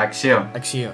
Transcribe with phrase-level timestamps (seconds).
[0.00, 0.46] Acció.
[0.54, 0.90] Acció.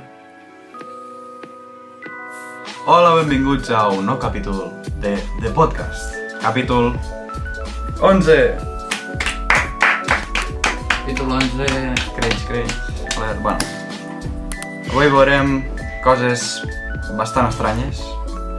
[2.86, 6.16] Hola, benvinguts a un nou capítol de The Podcast.
[6.42, 6.90] Capítol
[8.02, 8.34] 11.
[10.90, 11.94] Capítol 11...
[12.18, 12.74] Creix, creix.
[13.14, 13.62] Vale, Bueno,
[14.90, 15.54] avui veurem
[16.02, 16.48] coses
[17.14, 18.02] bastant estranyes,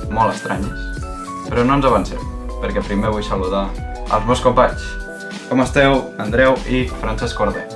[0.07, 1.03] molt estranyes,
[1.49, 2.23] però no ens avancem,
[2.63, 3.67] perquè primer vull saludar
[4.07, 4.93] els meus companys.
[5.51, 7.66] Com esteu, Andreu i Francesc Corder?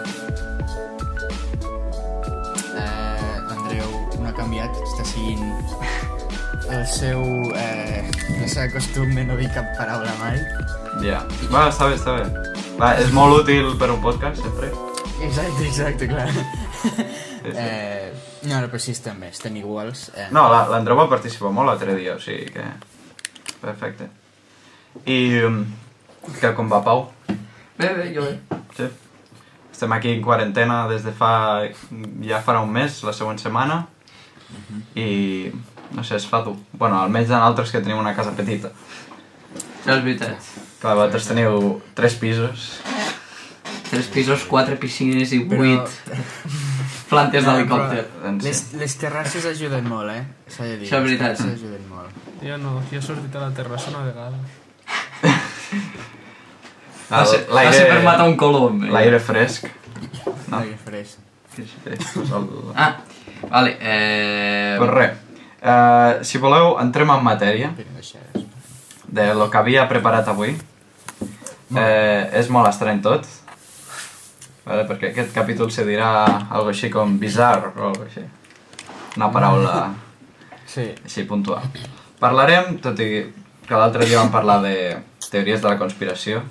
[7.01, 7.21] Seu...
[7.57, 8.05] Eh,
[8.41, 10.39] la seva costum de no dir cap paraula mai.
[11.05, 11.21] Ja.
[11.53, 12.47] Va, està bé, està bé.
[12.79, 14.71] Va, és molt útil per un podcast, sempre.
[15.21, 16.27] Exacte, exacte, clar.
[16.31, 17.51] sí.
[17.53, 18.09] eh,
[18.49, 20.07] no, no, però sí, estem bé, estem iguals.
[20.17, 22.65] Eh, No, la- l'Andreu va participar molt l'altre dia, o sigui que...
[23.61, 24.09] Perfecte.
[25.05, 25.19] I...
[25.45, 25.61] um,
[26.39, 27.07] Que com va, Pau?
[27.77, 28.59] Bé, bé, jo bé.
[28.77, 28.89] Sí.
[29.71, 31.31] Estem aquí en quarantena des de fa...
[32.25, 33.83] ja farà un mes, la següent setmana.
[34.97, 35.51] I...
[35.93, 36.55] no sé, es fa dur.
[36.73, 38.71] Bueno, almenys en altres que tenim una casa petita.
[39.81, 40.49] Això és veritat.
[40.81, 42.69] Clar, vosaltres teniu tres pisos.
[43.91, 45.89] Tres pisos, quatre piscines i Però- vuit
[47.11, 48.05] plantes d'helicòpter.
[48.07, 48.49] però Doncs sí.
[48.49, 50.23] Les, les terrasses ajuden molt, eh?
[50.47, 50.87] S'ha de dir.
[50.87, 51.29] Això és veritat.
[51.29, 52.19] Les terrasses ajuden molt.
[52.41, 54.37] Jo no, jo he sortit a la terrassa una vegada.
[57.11, 58.83] Va ser, va ser per matar un colom.
[58.85, 58.91] eh?
[58.95, 59.65] L'aire fresc.
[60.47, 60.57] No.
[60.61, 61.19] L'aire fresc.
[61.55, 62.45] Sí, sí, pues el...
[62.75, 63.01] Ah,
[63.49, 63.75] vale.
[63.81, 64.75] Eh...
[64.79, 65.17] Pues res.
[65.61, 67.69] Uh, si voleu, entrem en matèria
[69.07, 70.55] de lo que havia preparat avui.
[71.71, 73.27] Eh, és molt estrany tot.
[74.65, 76.09] Vale, perquè aquest capítol se dirà
[76.49, 78.23] algo així com bizarre o algo així.
[79.17, 79.93] Una paraula
[80.65, 80.89] Sí.
[81.05, 81.61] així puntual.
[82.19, 83.07] Parlarem, tot i
[83.67, 84.97] que l'altre dia vam parlar de
[85.31, 86.41] teories de la conspiració,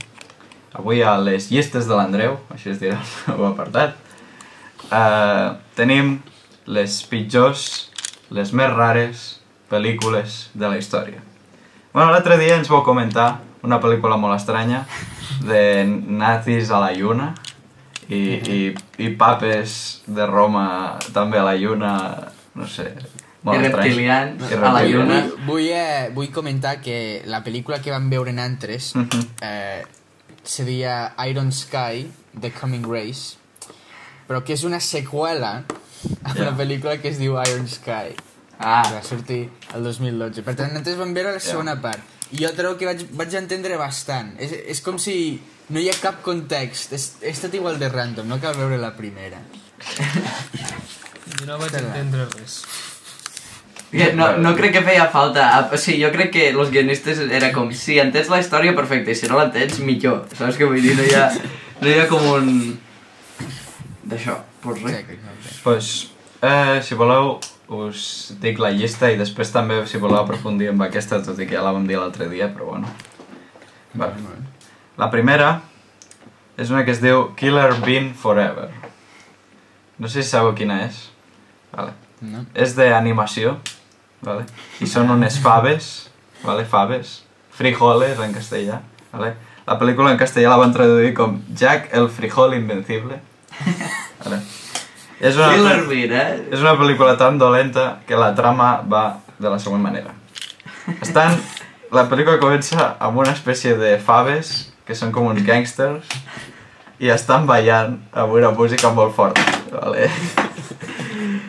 [0.73, 2.99] avui a les llistes de l'Andreu, així es dirà
[3.29, 3.97] el meu apartat,
[4.91, 6.21] eh, tenim
[6.67, 7.90] les pitjors,
[8.31, 11.21] les més rares pel·lícules de la història.
[11.93, 14.85] Bueno, l'altre dia ens vau comentar una pel·lícula molt estranya
[15.47, 17.33] de nazis a la lluna
[18.09, 18.59] i, i,
[18.99, 21.93] i papes de Roma també a la lluna,
[22.55, 23.73] no sé, I molt estrany.
[23.75, 25.21] reptilians I a la lluna.
[25.21, 29.27] Vull, vull, eh, vull comentar que la pel·lícula que vam veure nantres Mhm.
[29.43, 29.83] eh,
[30.43, 32.07] seria Iron Sky,
[32.41, 33.37] The Coming Race,
[34.29, 35.65] però que és una seqüela
[36.25, 36.43] a Ja.
[36.49, 38.29] una pel·lícula que es diu Iron Sky, que
[38.63, 40.43] Ah, va sortir el 2012.
[40.45, 42.03] Per tant, nosaltres vam veure la segona part.
[42.33, 44.35] I jo trobo que vaig, vaig entendre bastant.
[44.39, 45.15] És, és com si
[45.73, 46.93] no hi ha cap context.
[46.93, 49.41] És, és tot igual de random, no cal veure la primera.
[51.41, 52.61] Jo no vaig entendre res.
[53.91, 55.47] que no, no crec que feia falta.
[55.57, 59.11] Ah, O sigui, jo crec que els guionistes era com, si entens la història, perfecte,
[59.17, 60.27] i si no l'entens, millor.
[60.37, 60.95] Saps què vull dir?
[61.01, 61.25] No hi ha,
[61.81, 62.79] no hi ha com un...
[64.11, 65.07] D'això, pues Sí, res.
[65.25, 65.55] no sé.
[65.65, 66.11] pues,
[66.43, 67.39] eh, si voleu,
[67.71, 71.55] us dic la llista i després també, si voleu aprofundir amb aquesta, tot i que
[71.55, 72.89] ja la vam dir l'altre dia, però bueno.
[73.95, 74.15] Vale.
[74.99, 75.61] La primera
[76.59, 78.69] és una que es diu Killer Bean Forever.
[79.99, 81.07] No sé si sabeu quina és.
[81.73, 81.93] Vale.
[82.21, 82.45] No?
[82.55, 83.55] És d'animació,
[84.21, 84.45] vale?
[84.81, 86.11] i són unes faves,
[86.43, 86.67] vale?
[86.69, 87.23] faves,
[87.57, 88.81] frijoles en castellà.
[89.13, 89.35] Vale?
[89.67, 93.21] La pel·lícula en castellà la van traduir com Jack el frijol invencible.
[95.21, 96.37] És una, Killer Bean, eh?
[96.49, 99.05] és una pel·lícula tan dolenta que la trama va
[99.39, 100.15] de la següent manera.
[101.01, 101.37] Estan...
[101.91, 104.53] La pel·lícula comença amb una espècie de faves,
[104.87, 106.07] que són com uns gangsters,
[107.03, 109.43] i estan ballant amb una música molt forta,
[109.73, 110.07] vale?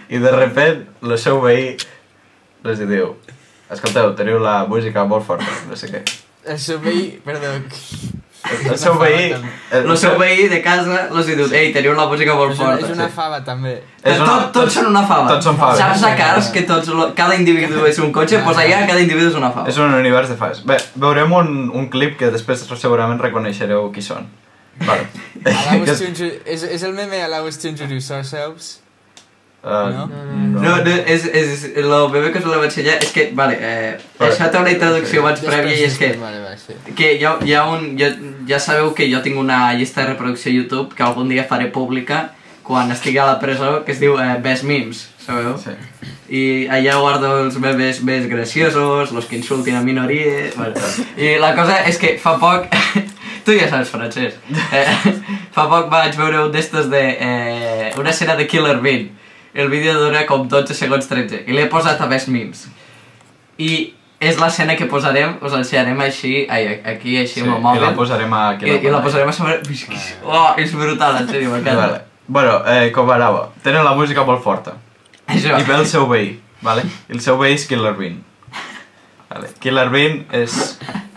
[0.10, 1.76] I de repent, el seu veí
[2.66, 3.14] els diu
[3.72, 6.02] escolteu, teniu la música molt forta, no sé què.
[6.50, 7.54] El seu veí, perdó,
[8.72, 9.32] El seu veí...
[9.72, 12.86] El, El seu veí de casa els hi diu, ei, teniu la música molt forta.
[12.88, 13.76] és una fava també.
[14.04, 15.28] És una- tot, tots són una fava.
[15.30, 15.78] Tots són faves.
[15.78, 18.40] Saps a Cars que tots, cada individu és un cotxe?
[18.42, 19.70] Doncs pues allà cada individu és una fava.
[19.70, 20.64] És un univers de faves.
[20.66, 24.26] Bé, veurem un, un clip que després segurament reconeixereu qui són.
[24.88, 25.06] Vale.
[25.86, 28.80] És- és, el meme Allow us to introduce ourselves.
[29.64, 30.08] Uh, No?
[30.62, 34.32] No, no, és, és, el bebè que us volem ensenyar és que, vale, eh, Vale.
[34.32, 36.76] això té una introducció abans prèvia i és que, Vale, vale, sí.
[36.98, 38.10] que hi ha, hi ha un, jo,
[38.50, 41.70] ja sabeu que jo tinc una llista de reproducció a YouTube que algun dia faré
[41.72, 42.32] pública
[42.66, 45.56] quan estigui a la presó que es diu eh, Best Memes, sabeu?
[45.62, 45.78] sí.
[46.32, 50.56] I allà guardo els memes més graciosos, los que insultin a minories...
[50.56, 50.80] Bueno,
[51.20, 52.72] I la cosa és que fa poc...
[53.46, 54.38] tu ja saps francès.
[54.72, 54.86] Eh,
[55.56, 57.02] fa poc vaig veure un d'estos de...
[57.20, 59.10] Eh, una escena de Killer Bean.
[59.54, 61.44] El vídeo dura com 12 segons 13.
[61.48, 62.68] I l'he posat a Best Memes.
[63.60, 63.72] I
[64.22, 67.44] és l'escena que posarem, us l'ensenyarem així, ai, aquí així sí.
[67.44, 67.84] amb el I mòbil.
[67.84, 68.70] la posarem aquí.
[68.70, 69.58] I, i la posarem a sobre...
[70.24, 71.82] Oh, és brutal, en sèrio, m'encanta.
[71.82, 72.02] Vale.
[72.28, 73.48] Bueno, eh, com anava?
[73.66, 74.78] Tenen la música molt forta.
[75.26, 75.58] Això.
[75.58, 76.86] I ve el seu veí, vale?
[77.10, 78.22] I el seu veí és Killer Bean.
[79.32, 79.50] Vale.
[79.64, 80.60] Killer Bean és...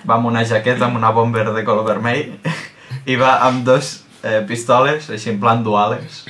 [0.04, 2.34] va amb una jaqueta amb una bomber de color vermell
[3.08, 6.24] i va amb dos eh, pistoles, així en plan duales,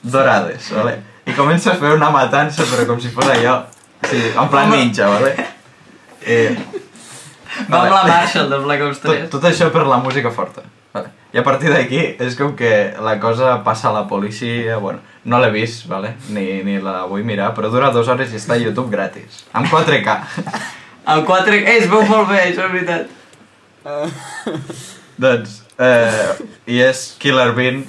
[0.00, 0.94] dorades, vale?
[1.34, 3.56] I comença a fer una matança, però com si fos allò,
[4.06, 5.32] sí, en plan ninja, vale?
[6.22, 6.54] Eh,
[7.66, 9.24] Va amb la Marshall de Black Ops 3.
[9.24, 10.62] tot, tot això per la música forta.
[10.94, 11.10] Vale.
[11.34, 12.70] I a partir d'aquí és com que
[13.02, 16.14] la cosa passa a la policia, bueno, no l'he vist, vale?
[16.30, 19.66] ni, ni la vull mirar, però dura dues hores i està a YouTube gratis, amb
[19.74, 20.18] 4K.
[21.16, 21.58] El 4...
[21.58, 23.10] Eh, es veu molt bé, això és veritat.
[25.26, 27.82] doncs, eh, i és Killer Bean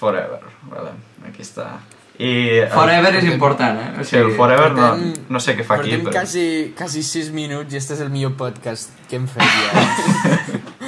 [0.00, 0.40] Forever,
[0.72, 0.96] vale?
[1.28, 1.74] aquí està.
[2.18, 4.00] I el- Forever és important, eh?
[4.00, 6.12] O Sí, el Forever no, Portem- no sé què fa aquí, Portem però...
[6.20, 9.72] quasi, quasi 6 minuts i este és el millor podcast que hem fet ja.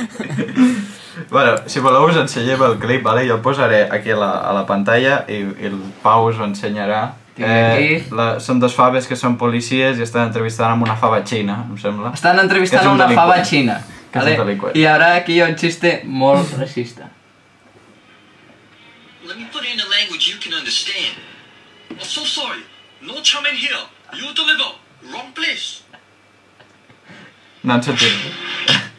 [1.31, 3.27] Bueno, si voleu us ensenyem el clip, vale?
[3.27, 6.45] jo el posaré aquí a la, a la pantalla i, i el Pau us ho
[6.47, 7.15] ensenyarà.
[7.39, 11.65] Eh, la, són dos faves que són policies i estan entrevistant amb una fava xina,
[11.71, 12.13] em sembla.
[12.15, 13.81] Estan entrevistant una fava xina.
[14.15, 14.77] Delinqüent.
[14.79, 17.09] I ara aquí hi ha un xiste molt racista.
[19.35, 21.17] Let me put it in a language you can understand.
[21.91, 22.63] I'm oh, so sorry.
[23.03, 23.83] No charming here.
[24.15, 24.77] You deliver.
[25.11, 25.83] Wrong place.
[27.65, 28.13] No han sentit.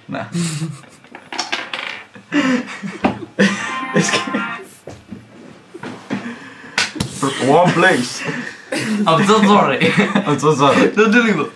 [0.07, 0.19] No.
[3.95, 4.19] És que...
[7.47, 8.21] One place.
[9.07, 9.79] I'm so sorry.
[10.27, 10.91] I'm so sorry.
[10.97, 11.49] No te digo.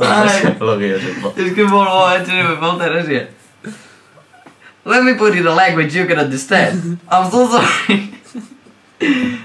[0.00, 0.56] Ai.
[0.58, 1.34] Lo que jo sé, bo.
[1.38, 3.43] És que és molt bo, en sèrio, me fa gràcia.
[4.84, 6.98] Let me put it in a language you can understand.
[7.08, 8.10] I'm so sorry.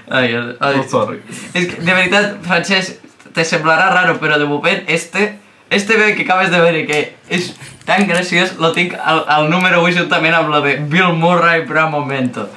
[0.08, 0.74] Ai, ai, ai.
[0.82, 1.22] So sorry.
[1.54, 3.00] És que, de veritat, Francesc,
[3.32, 5.38] te semblarà raro, però de moment este,
[5.70, 7.52] este bé que acabes de veure que és
[7.88, 11.84] tan graciós, lo tinc al, al número 1 juntament amb la de Bill Murray per
[11.86, 12.48] un momento.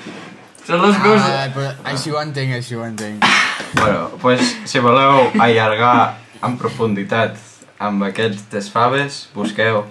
[0.68, 1.24] Són les meus...
[1.24, 3.24] Ah, però així ho entenc, així ho entenc.
[3.74, 7.40] Bueno, pues, si voleu allargar en profunditat
[7.82, 9.82] amb aquestes faves, busqueu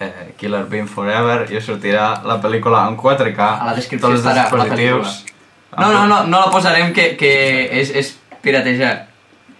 [0.00, 3.40] eh, Killer Bean Forever i sortirà la pel·lícula en 4K.
[3.60, 5.24] A la descripció tots els la dispositius.
[5.78, 7.32] No, no, no, no la posarem que, que
[7.80, 9.06] és, és piratejar.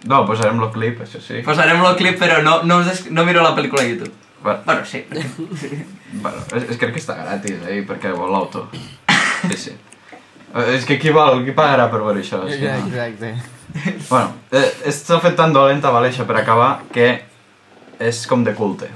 [0.05, 1.39] No, posarem el clip, això sí.
[1.45, 4.11] Posarem el clip, però no, no, us des- no miro la pel·lícula a YouTube.
[4.43, 5.05] Bueno, Bueno, sí.
[6.21, 8.67] bueno és, és, crec que està gratis, eh, perquè vol l'autor.
[9.47, 9.71] Sí, sí.
[10.53, 12.43] Eh, És que qui vol, qui pagarà per veure això?
[12.51, 12.73] Si no?
[12.89, 13.31] Exacte.
[14.09, 17.07] Bueno, eh, s'ha fet tan dolenta, vale, això per acabar, que
[18.03, 18.91] és com de culte.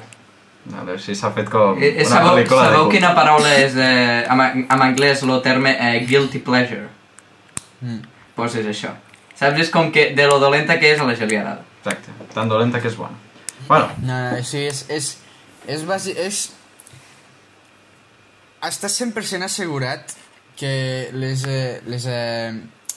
[0.67, 2.97] Vale, o sigui, s'ha fet com Eh, eh, una sabeu, pel·lícula de sabeu culte.
[2.97, 6.89] quina paraula és eh, en, en anglès el terme eh, guilty pleasure?
[7.81, 8.01] Mm.
[8.35, 8.91] Pues és això.
[9.37, 9.59] Saps?
[9.61, 11.63] És com que de lo dolenta que és a la gent li agrada.
[11.83, 13.15] Exacte, tan dolenta que és bona.
[13.67, 14.85] Bueno, No, no, sí, és...
[14.89, 15.17] és,
[15.67, 16.49] és, basi, és
[18.67, 20.13] està 100% assegurat
[20.57, 22.53] que les, eh, les, eh,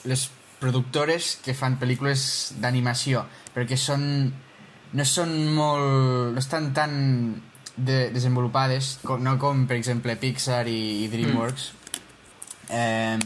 [0.08, 0.30] les
[0.60, 3.24] productores que fan pel·lícules d'animació,
[3.54, 4.02] perquè són,
[4.92, 6.32] no són molt...
[6.34, 6.94] no estan tan
[7.76, 11.70] de, desenvolupades, com, no com per exemple Pixar i, i DreamWorks,
[12.70, 13.18] eh,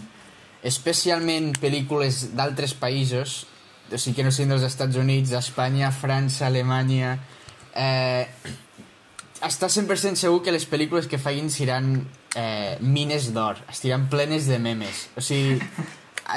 [0.64, 3.44] especialment pel·lícules d'altres països,
[3.92, 7.18] o sigui que no siguin dels Estats Units, d'Espanya, França, Alemanya...
[7.74, 8.28] Eh,
[9.44, 11.90] està 100% segur que les pel·lícules que facin seran
[12.38, 15.02] eh, mines d'or, estiran plenes de memes.
[15.18, 15.58] O sigui,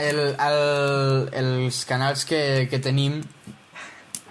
[0.02, 3.22] el, el, els canals que, que tenim,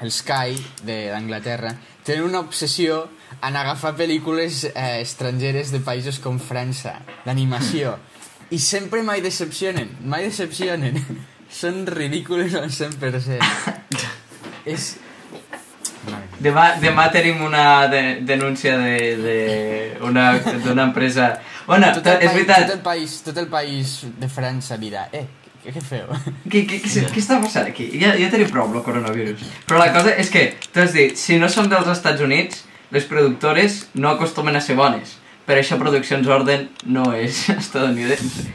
[0.04, 1.72] el Sky de- d'Anglaterra,
[2.04, 3.06] tenen una obsessió
[3.42, 7.96] en agafar pel·lícules eh, estrangeres de països com França, d'animació,
[8.50, 11.00] i sempre mai decepcionen, mai decepcionen.
[11.60, 13.38] Són ridícules al 100%.
[14.66, 14.96] És...
[16.42, 19.38] Demà, demà tenim una de, denúncia de, de
[20.04, 21.32] una, d'una empresa...
[21.66, 25.06] Bueno, Tot el, és país, veritat, tot, el país, tot el país de França dirà,
[25.16, 25.24] eh,
[25.64, 26.12] què, què feu?
[26.52, 27.88] Què, què, què, què està passant aquí?
[27.98, 29.42] Ja, ja tenim prou el coronavirus.
[29.66, 33.04] Però la cosa és que, tu has dit, si no són dels Estats Units, les
[33.04, 35.16] productores no acostumen a ser bones.
[35.46, 38.48] Per això Produccions Orden no és estadounidense.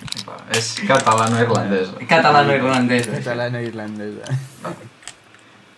[0.55, 1.93] és catalano-irlandès.
[2.09, 3.13] Catalano-irlandesa.
[3.21, 4.35] Catalano-irlandesa.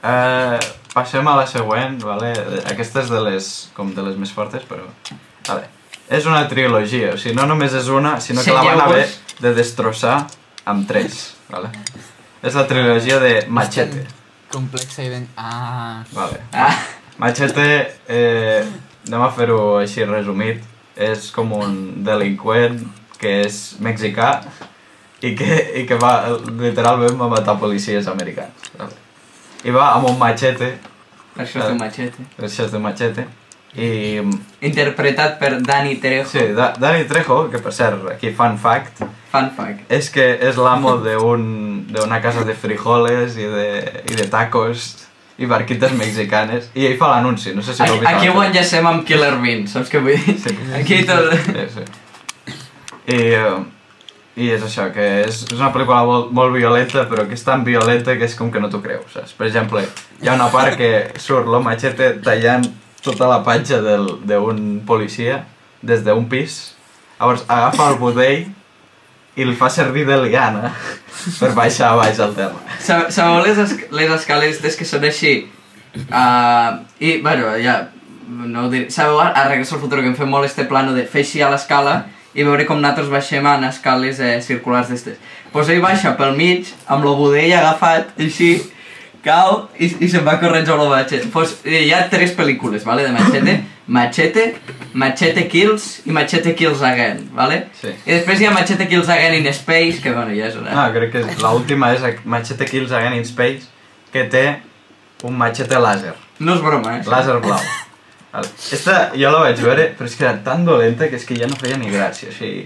[0.03, 0.59] Eh,
[0.93, 2.33] passem a la següent, vale?
[2.71, 4.87] Aquesta és de les, com de les més fortes, però...
[5.47, 5.69] Vale.
[6.13, 9.05] És una trilogia, o sigui, no només és una, sinó que la van haver
[9.39, 10.17] de destrossar
[10.69, 11.69] amb tres, vale?
[12.43, 14.03] És la trilogia de Machete.
[14.51, 15.29] Complexa i ben...
[15.37, 16.03] Ah...
[16.11, 16.41] Vale.
[16.51, 16.75] Ah,
[17.23, 17.65] Machete,
[18.11, 18.63] eh,
[19.07, 20.59] anem a fer-ho així resumit,
[20.99, 22.81] és com un delinqüent
[23.17, 24.41] que és mexicà
[25.23, 25.47] i que,
[25.79, 26.11] i que va,
[26.59, 28.67] literalment va matar policies americans.
[29.63, 30.73] I va amb un machete,
[31.33, 32.25] per això és un machete.
[32.43, 33.25] això és de machete,
[33.73, 34.19] I...
[34.61, 36.27] Interpretat per Dani Trejo.
[36.29, 38.99] Sí, da Dani Trejo, que per cert, aquí fun fact,
[39.31, 39.79] Fun fact.
[39.89, 43.65] és que és l'amo d'un- d'una casa de frijoles i de,
[44.11, 45.07] i de tacos
[45.43, 48.13] i barquites mexicanes i ell fa l'anunci, no sé si l'heu Aquí, vist.
[48.15, 50.37] aquí ho enllacem amb Killer Bean, saps què vull dir?
[50.39, 50.55] Sí.
[50.79, 51.31] Aquí tot...
[51.45, 51.85] Sí, sí.
[53.07, 53.63] I, eh,
[54.39, 57.61] I és això, que és, és una pel·lícula molt, molt violenta, però que és tan
[57.67, 59.35] violenta que és com que no t'ho creus, saps?
[59.37, 59.83] Per exemple,
[60.23, 60.89] hi ha una part que
[61.21, 62.65] surt lo machete tallant
[63.03, 65.43] tota la patxa del- d'un policia
[65.83, 66.55] des d'un pis,
[67.19, 68.45] llavors agafa el budell
[69.35, 70.71] i el fa servir de liana
[71.39, 72.59] per baixar a baix al terra.
[72.79, 75.35] Sa- Sabeu les, esc les escales des que són així?
[76.09, 77.89] Uh, I, bueno, ja...
[78.23, 78.87] No ho diré.
[78.89, 81.49] Sabeu, a, Regreso al Futuro, que hem fet molt este plano de fer així a
[81.51, 85.17] l'escala i veure com nosaltres baixem en escales eh, circulars d'estes.
[85.51, 88.55] Pues ell baixa pel mig, amb el budell agafat, així,
[89.23, 91.27] cau i, i se'n va corrents a lo machete.
[91.35, 93.57] Pues, eh, hi ha tres pel·lícules, vale, de Machete.
[93.87, 94.55] Machete,
[94.93, 97.65] Machete Kills i Machete Kills Again, vale?
[97.81, 97.91] Sí.
[97.91, 100.71] I després hi ha Machete Kills Again in Space, que bueno, ja és una...
[100.71, 103.67] Ah, crec que l'última és Machete Kills Again in Space,
[104.13, 104.45] que té
[105.27, 106.13] un machete làser.
[106.39, 107.03] No és broma, eh?
[107.07, 107.59] Làser blau.
[108.73, 111.49] Esta jo la vaig veure, però és que era tan dolenta que és que ja
[111.49, 112.63] no feia ni gràcia, o sigui...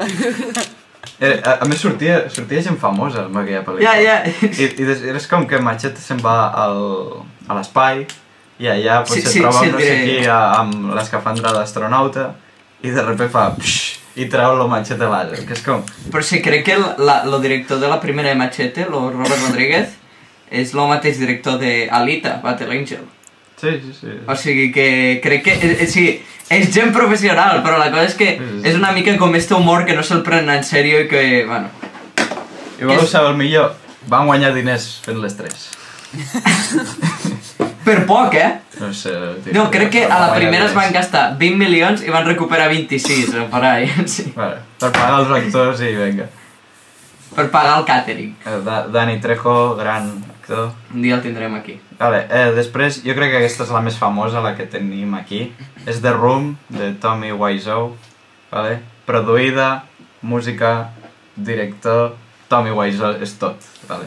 [1.17, 3.89] Era, a, a més sortia, sortia gent famosa amb aquella pel·lícula.
[3.89, 4.47] Ja, ja.
[4.51, 6.81] I, i des, és com que Machete se'n va al,
[7.47, 8.03] a l'espai
[8.59, 12.31] i allà pues, Sí, se sí, troba sí, no sé qui a, amb l'escafandra d'astronauta
[12.81, 15.83] i de repente fa psh, i treu el machete làser, que és com...
[16.13, 19.43] Però sí, crec que el, la, lo director de la primera de Machete, lo Robert
[19.47, 19.91] Rodríguez,
[20.49, 23.03] és el mateix director de Alita, Battle Angel.
[23.61, 24.07] Sí, sí, sí.
[24.29, 25.53] O sigui que crec que...
[25.53, 26.07] Eh, eh, sí,
[26.49, 28.61] és gent professional, però la cosa és que Sí, sí.
[28.69, 31.69] és una mica com este humor que no se'l pren en sèrio i que, bueno...
[32.79, 33.73] I voleu És- saber el millor?
[34.07, 35.69] Van guanyar diners fent les tres.
[37.88, 38.50] Per poc, eh?
[38.82, 39.13] No sé...
[39.46, 42.67] tio, No, crec que a la primera es van gastar 20 milions i van recuperar
[42.74, 44.25] 26, o per ahí, sí.
[44.36, 46.27] Vale, per pagar els actors i vinga.
[47.38, 48.34] Per pagar el càtering.
[48.44, 50.74] Eh, Da Dani Trejo, gran actor.
[50.94, 51.77] Un dia el tindrem aquí.
[52.00, 55.46] Vale, eh, després, jo crec que aquesta és la més famosa, la que tenim aquí.
[55.88, 57.94] És The Room, de Tommy Wiseau.
[58.51, 58.79] Vale?
[59.08, 59.84] Produïda,
[60.22, 60.89] música,
[61.36, 62.17] director...
[62.48, 63.60] Tommy Wiseau és tot.
[63.89, 64.06] Vale?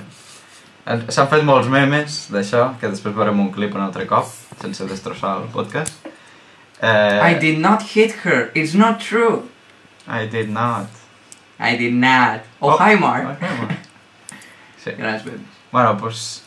[0.87, 4.27] S'han fet molts memes d'això, que després veurem un clip un altre cop,
[4.61, 6.07] sense destrossar el podcast.
[6.81, 9.43] Eh, I did not hit her, it's not true.
[10.09, 10.89] I did not.
[11.61, 12.41] I did not.
[12.61, 13.29] Oh, hi, Mark.
[13.37, 13.77] ok, Mark.
[14.81, 14.93] Sí.
[14.97, 15.37] Baby.
[15.71, 16.43] Bueno, pues...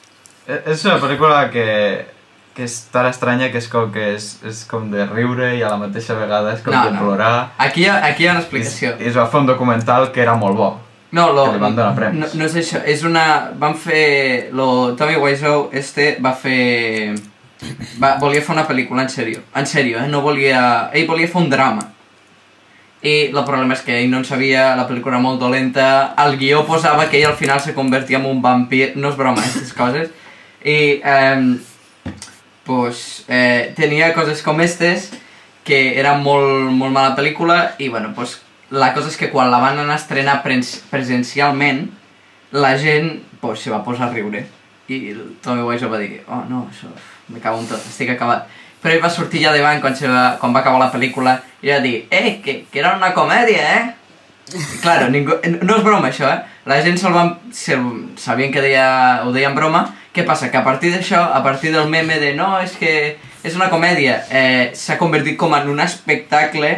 [0.48, 1.66] e- És una pel·lícula que,
[2.58, 5.70] que és tan estranya que és com que és, és com de riure i a
[5.70, 7.04] la mateixa vegada és com No, de no.
[7.04, 7.52] plorar.
[7.62, 8.96] Aquí hi ha, aquí hi ha una I, explicació.
[8.98, 10.72] I es va fer un documental que era molt bo.
[11.14, 12.20] No, lo, que li van donar premis.
[12.20, 13.24] no, no és això, és una...
[13.62, 14.50] Van fer...
[14.58, 17.14] Lo, Tommy Wiseau, este, va fer...
[18.02, 19.44] Va, volia fer una pel·lícula en sèrio.
[19.56, 20.08] En sèrio, eh?
[20.10, 20.64] No volia...
[20.98, 21.86] Ell volia fer un drama.
[23.06, 25.86] I el problema és que ell no en sabia, la pel·lícula era molt dolenta,
[26.24, 29.44] el guió posava que ell al final se convertia en un vampir, no és broma,
[29.44, 30.10] aquestes coses.
[30.64, 32.14] I, eh,
[32.64, 35.12] pues, eh, tenia coses com estes,
[35.68, 38.40] que era molt, molt mala pel·lícula, i bueno, pues,
[38.74, 41.86] la cosa és que quan la van anar a estrenar pres presencialment,
[42.58, 44.48] la gent pues, se va posar a riure.
[44.90, 46.90] I el Tommy Wiseau va dir, oh no, això,
[47.30, 48.48] me cago en tot, estic acabat.
[48.82, 51.70] Però ell va sortir ja davant quan, se va, quan va acabar la pel·lícula i
[51.70, 53.84] va dir, eh, que, que era una comèdia, eh?
[54.82, 56.42] Claro, ningú, no és broma això, eh?
[56.68, 57.78] La gent se'l van, se,
[58.20, 58.88] sabien que deia,
[59.24, 59.86] ho deia en broma.
[60.14, 60.50] Què passa?
[60.52, 62.92] Que a partir d'això, a partir del meme de no, és que
[63.44, 66.74] és una comèdia, eh, s'ha convertit com en un espectacle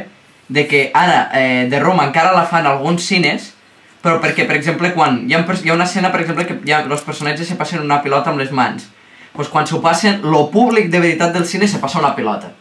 [0.47, 3.53] de que ara eh, de Roma encara la fan alguns cines,
[4.05, 6.83] però perquè, per exemple, quan hi ha, hi ha una escena, per exemple, que ha,
[6.85, 8.85] els personatges se passen una pilota amb les mans,
[9.35, 12.51] doncs quan s'ho passen, lo públic de veritat del cine se passa una pilota.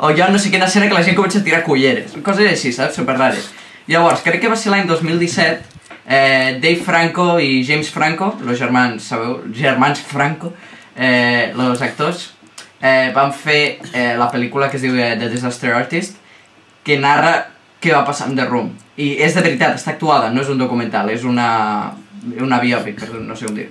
[0.00, 2.48] O hi ha no sé quina escena que la gent comença a tirar culleres, coses
[2.50, 2.96] així, saps?
[2.96, 3.50] Super rares.
[3.86, 9.04] Llavors, crec que va ser l'any 2017, eh, Dave Franco i James Franco, los germans,
[9.12, 9.40] sabeu?
[9.54, 10.52] Germans Franco,
[10.96, 12.32] eh, actors,
[12.80, 16.19] eh, van fer eh, la pel·lícula que es diu eh, The Disaster Artist,
[16.84, 17.34] que narra
[17.80, 18.72] què va passar amb The Room.
[19.00, 21.48] I és de veritat, està actuada, no és un documental, és una,
[22.40, 23.70] una biopic, perdó, no sé com dir.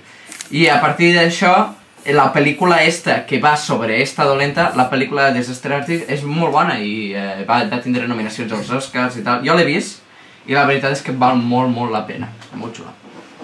[0.50, 1.52] I a partir d'això,
[2.02, 6.24] eh, la pel·lícula esta, que va sobre esta dolenta, la pel·lícula de Disaster Artist, és
[6.26, 9.44] molt bona i eh, va, va tindre nominacions als Oscars i tal.
[9.46, 10.02] Jo l'he vist
[10.50, 12.30] i la veritat és que val molt, molt la pena.
[12.58, 12.96] Molt xula.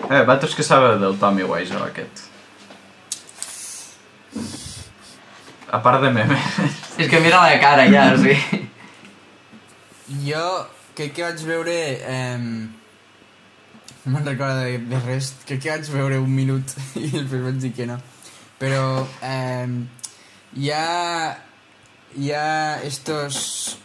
[0.07, 2.27] Eh, vosaltres què sabeu del Tommy Wiseau aquest?
[5.71, 6.59] A part de memes.
[6.99, 8.65] És que mira la cara ja, o sigui...
[10.09, 10.47] Jo
[10.97, 11.77] crec que vaig veure...
[12.01, 12.39] Eh,
[14.07, 15.33] no me'n recordo de, de res.
[15.49, 17.99] Crec que vaig veure un minut i després vaig dir que no.
[18.61, 18.85] Però
[19.27, 19.67] eh,
[20.55, 20.87] hi ha...
[22.17, 23.79] hi ha estos,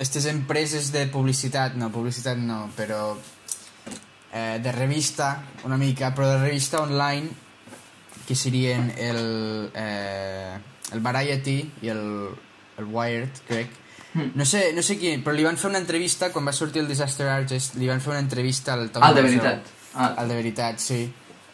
[0.00, 3.16] estes empreses de publicitat, no, publicitat no, però
[4.32, 7.28] eh, de revista, una mica, però de revista online,
[8.26, 10.56] que serien el, eh,
[10.92, 12.04] el Variety i el,
[12.78, 13.83] el Wired, crec.
[14.34, 16.88] No sé, no sé qui, però li van fer una entrevista, quan va sortir el
[16.88, 19.66] Disaster Artist, li van fer una entrevista al Tom Ah, de veritat.
[19.94, 21.00] Ah, El de veritat, sí.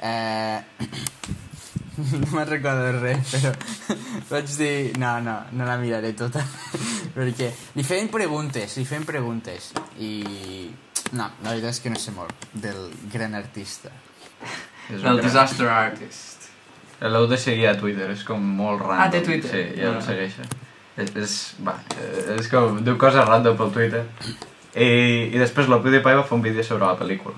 [0.02, 0.60] Eh...
[2.00, 3.52] no me'n recordo de res, però
[4.30, 4.92] vaig dir...
[5.00, 6.42] No, no, no la miraré tota.
[7.16, 9.72] Perquè li feien preguntes, li feien preguntes.
[9.98, 10.70] I...
[11.16, 13.90] No, la veritat és que no sé molt del gran artista.
[14.88, 16.48] És del gran- Disaster Artist.
[17.00, 19.00] L'heu de seguir a Twitter, és com molt random.
[19.06, 19.50] Ah, té Twitter?
[19.50, 19.96] Sí, ja Ah.
[19.96, 20.44] el segueixo.
[21.00, 21.76] És, va,
[22.36, 24.04] és com, diu coses random pel Twitter.
[24.74, 24.90] I,
[25.34, 27.36] i després la PewDiePie va fer un vídeo sobre la pel·lícula.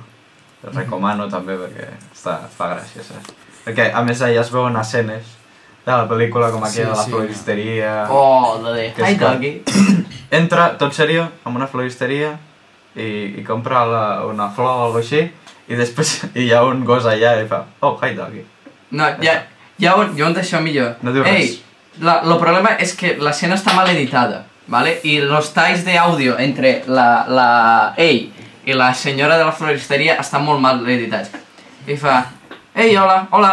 [0.62, 3.32] El recomano també perquè està, fa gràcia, saps?
[3.64, 5.36] Perquè a més allà es veuen escenes
[5.82, 7.10] de la pel·lícula com aquella Sí, de la sí.
[7.10, 7.92] floristeria...
[8.10, 9.52] Oh, la de Que Hi Doggy.
[10.40, 12.36] Entra tot serió amb una floristeria
[12.94, 13.08] i,
[13.40, 15.24] i compra la, una flor o alguna així
[15.72, 18.44] i després hi ha un gos allà i fa oh, hi doggy.
[18.92, 19.38] No, ja,
[19.80, 20.94] ja on, ja on això millor.
[21.02, 21.60] No diu Ei, res.
[22.00, 24.96] La, lo problema és que l'escena està mal editada, ¿vale?
[25.04, 27.48] I los talls d'àudio entre la, la,
[28.00, 28.30] ell
[28.64, 31.32] i la senyora de la floristeria estan molt mal editats.
[31.86, 32.22] I fa,
[32.74, 33.52] ei, hola, hola,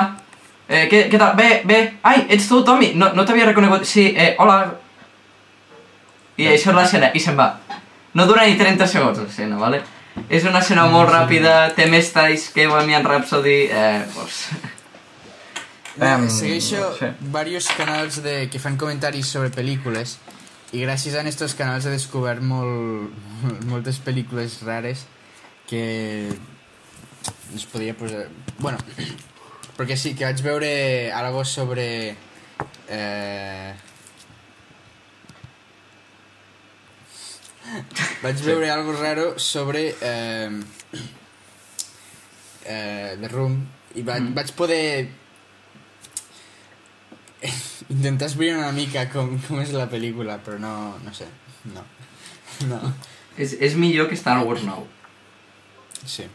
[0.68, 1.36] eh, què, què tal?
[1.36, 2.94] Bé, bé, ai, ets tu, Tommy?
[2.96, 3.88] No, no t'havia reconegut.
[3.90, 4.62] Sí, eh, hola.
[6.40, 7.52] I això és l'escena, i se'n va.
[8.16, 9.82] No dura ni 30 segons l'escena, ¿vale?
[10.30, 14.46] És una escena molt ràpida, té més talls que Bohemian Rhapsody, eh, pues...
[16.00, 17.06] Eh, segueixo sí.
[17.32, 20.16] varios canals de, que fan comentaris sobre pel·lícules
[20.72, 23.12] i gràcies a estos canals he descobert molt,
[23.72, 25.04] moltes pel·lícules rares
[25.68, 26.30] que
[27.52, 28.28] ens podria posar...
[28.60, 28.80] Bueno,
[29.78, 30.72] perquè sí, que vaig veure
[31.12, 32.16] algo sobre...
[32.88, 33.74] Eh...
[38.24, 40.50] Vaig veure algo raro sobre eh,
[42.66, 43.60] eh, The Room
[43.96, 44.34] i vaig, Mm.
[44.38, 45.10] vaig poder
[47.96, 50.74] intentar esbrinar una mica com, com és la pel·lícula, però no,
[51.04, 51.28] no sé,
[51.74, 51.86] no.
[52.68, 52.80] No,
[53.40, 54.84] És, és millor que Star Wars 9.
[56.04, 56.26] sí.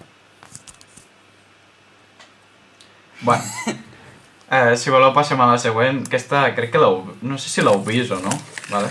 [3.20, 3.42] Bueno,
[4.50, 6.02] eh, si voleu passem a la següent.
[6.08, 7.02] Aquesta crec que l'heu...
[7.22, 8.32] No sé si l'heu vist o no,
[8.70, 8.88] vale?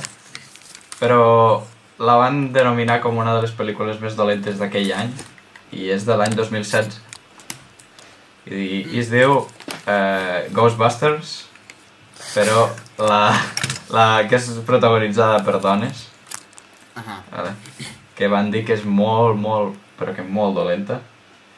[1.04, 1.64] però
[2.00, 5.12] la van denominar com una de les pel·lícules més dolentes d'aquell any
[5.76, 7.00] i és de l'any 2016
[8.48, 11.34] i, i es diu eh, Ghostbusters
[12.34, 12.68] però
[12.98, 13.22] la,
[13.94, 16.08] la que és protagonitzada per dones
[16.98, 17.22] Ahà.
[17.32, 17.56] vale?
[18.18, 21.02] que van dir que és molt, molt, però que molt dolenta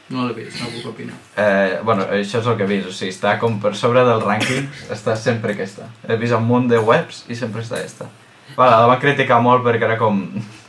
[0.06, 1.16] No l'he vist, no puc opinar.
[1.42, 4.22] Eh, bueno, això és el que he vist, o sigui, està com per sobre del
[4.22, 5.88] rànquing, està sempre aquesta.
[6.06, 8.06] He vist un munt de webs i sempre està aquesta.
[8.54, 10.22] Vale, la van criticar molt perquè era com...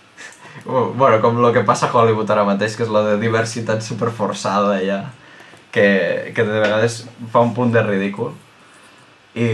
[0.66, 3.84] Uh, bueno, com el que passa a Hollywood ara mateix, que és la de diversitat
[3.84, 4.96] superforçada ja,
[5.70, 5.84] que,
[6.34, 6.96] que de vegades
[7.30, 8.32] fa un punt de ridícul.
[9.36, 9.46] I...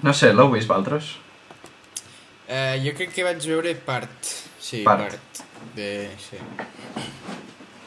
[0.00, 1.16] No sé, l'heu vist, vosaltres?
[2.50, 5.10] Eh, jo crec que vaig veure part, sí, Part.
[5.10, 5.42] part,
[5.76, 6.08] de...
[6.18, 6.38] Sí.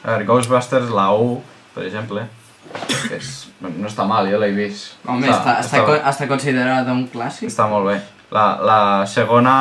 [0.04, 1.34] A veure, Ghostbusters, la 1,
[1.74, 2.26] per exemple,
[3.08, 4.94] que és, no està mal, jo l'he vist.
[5.08, 7.48] Home, està, està, està, està considerat un clàssic.
[7.52, 7.98] Està molt bé.
[8.32, 8.78] La, la
[9.10, 9.56] segona...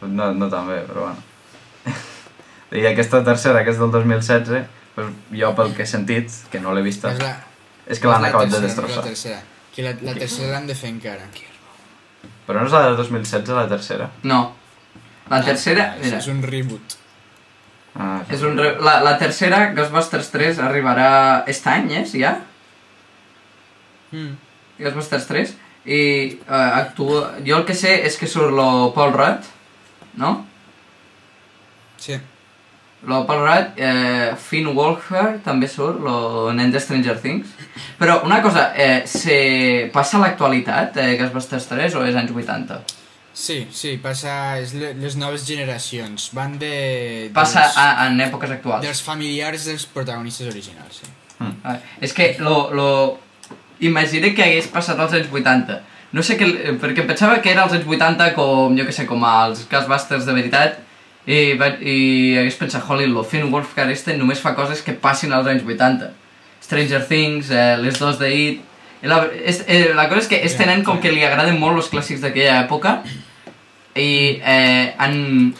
[0.00, 1.94] No, no tan bé, però bueno.
[2.80, 6.72] I aquesta tercera, que és del 2016, pues, jo pel que he sentit, que no
[6.76, 7.34] l'he vista, És la,
[7.86, 9.04] és que l'han acabat de tercera, destrossar.
[9.04, 9.40] La tercera.
[9.74, 11.28] Que la, la tercera l'han de fer encara.
[12.46, 14.10] Però no és la del 2016, la tercera?
[14.26, 14.40] No.
[15.30, 16.96] La tercera, Ah, és, mira, és un reboot.
[17.94, 18.72] Ah, és un re...
[18.82, 22.32] la, la tercera, Ghostbusters 3, arribarà aquest any, és, ja?
[24.10, 24.34] Mm.
[24.80, 25.54] Ghostbusters 3.
[25.86, 26.00] I
[26.44, 27.22] uh, actua...
[27.46, 29.46] Jo el que sé és que surt lo Paul Rudd,
[30.20, 30.32] no?
[32.00, 32.18] Sí.
[33.08, 37.48] Lo Paul Rudd, eh, Finn Wolfhard també surt, lo nen de Stranger Things.
[37.98, 42.82] Però una cosa, eh, se passa a l'actualitat, eh, Ghostbusters 3, o és anys 80?
[43.32, 44.58] Sí, sí, passa...
[44.60, 46.28] És le, les noves generacions.
[46.36, 47.30] Van de...
[47.32, 48.84] Passa dels, a, en èpoques actuals.
[48.84, 51.16] dels familiars dels protagonistes originals, sí.
[51.64, 52.90] Ah, És que lo, lo...
[53.80, 55.80] Imagina que hagués passat als anys 80.
[56.12, 56.50] No sé què...
[56.82, 60.36] Perquè pensava que era als anys 80 com, jo que sé, com els Ghostbusters de
[60.36, 60.76] veritat
[61.30, 65.32] i, va, i hagués pensat, holy, lo Finn Wolfhard este només fa coses que passin
[65.36, 66.10] als anys 80.
[66.64, 68.66] Stranger Things, eh, les dos de It...
[69.02, 71.88] La, és, eh, la cosa és que este nen com que li agraden molt els
[71.88, 72.98] clàssics d'aquella època
[73.96, 74.10] i
[74.44, 75.14] eh, han,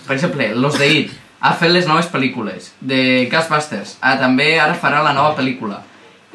[0.05, 3.01] per exemple, los de It ha fet les noves pel·lícules de
[3.33, 5.81] Ghostbusters, ah, també ara farà la nova pel·lícula.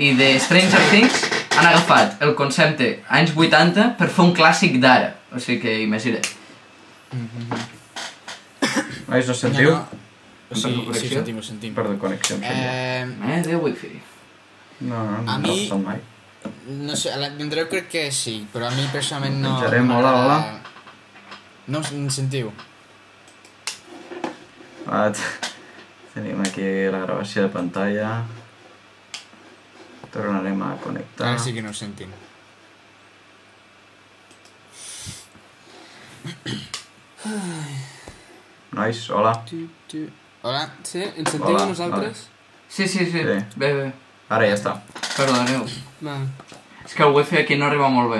[0.01, 1.21] I de Stranger Things
[1.59, 5.13] han agafat el concepte anys 80 per fer un clàssic d'ara.
[5.29, 6.25] O sigui que imagina't
[9.07, 9.71] Nois, no sentiu?
[9.71, 9.87] No, no.
[10.49, 11.09] Em Sí, perdo sí, connexió?
[11.17, 11.73] sentim, ho sentim.
[11.75, 12.35] Perdó, connexió.
[12.41, 12.41] Eh...
[12.43, 14.01] Eh, Eh, de wifi.
[14.81, 15.99] No, no, no, a no mi- mai.
[16.67, 19.53] no sé, a l'Andreu crec que sí, però a mi personalment no...
[19.55, 20.37] Menjarem, no hola, hola.
[21.67, 22.51] No en sentiu?
[24.87, 25.09] Ah,
[26.13, 26.61] tenim aquí
[26.93, 28.23] la gravació de pantalla.
[30.13, 31.27] Tornarem a connectar.
[31.33, 32.09] Ara sí que no us sentim.
[38.75, 39.31] Nois, hola.
[39.47, 40.03] Tu, tu.
[40.43, 40.65] Hola?
[40.83, 42.25] Sí, ens sentiu Hola, nosaltres?
[42.67, 43.21] Sí, sí, sí.
[43.23, 43.35] Sí.
[43.55, 43.85] Bé, bé.
[44.27, 44.73] Ara ja està.
[45.15, 45.61] Perdoneu.
[46.03, 46.17] Va.
[46.83, 48.19] És que el wifi aquí no arriba molt bé.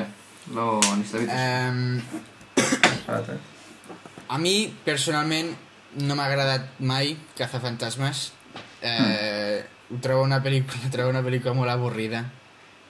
[0.55, 1.35] Lo necessito.
[1.35, 1.99] Um,
[2.55, 3.35] eh.
[4.29, 4.53] a mi,
[4.85, 5.51] personalment,
[6.07, 8.29] no m'ha agradat mai Cazafantasmes.
[8.79, 9.59] Eh,
[9.91, 12.23] ho trobo una pel·lícula, trobo una pel·lícula molt avorrida.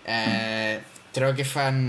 [0.05, 0.77] Eh,
[1.17, 1.81] trobo que fan...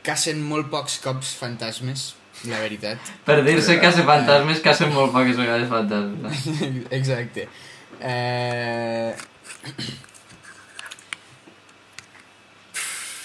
[0.00, 2.14] Cacen molt pocs cops fantasmes,
[2.48, 2.98] la veritat.
[3.26, 6.46] Per dir-se que hace fantasmes, que hacen molt poques vegades fantasmes.
[6.98, 7.48] Exacte.
[8.00, 9.14] Eh...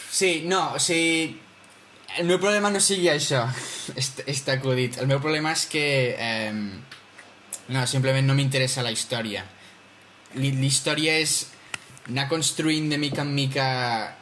[0.10, 1.42] Sí, no, o sigui...
[2.16, 3.42] El meu problema no sigui això,
[4.00, 5.00] est està acudit.
[5.04, 5.84] El meu problema és que...
[6.16, 6.54] Eh,
[7.76, 9.42] no, simplement no m'interessa la història.
[10.40, 11.34] Li- L'història és
[12.06, 13.66] anar construint de mica en mica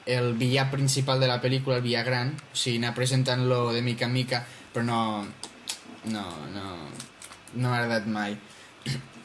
[0.09, 4.07] el villà principal de la pel·lícula, el villà gran, o sigui, anar presentant-lo de mica
[4.07, 4.41] en mica,
[4.73, 5.01] però no...
[6.11, 6.73] No, no...
[7.53, 8.33] No m'ha agradat mai.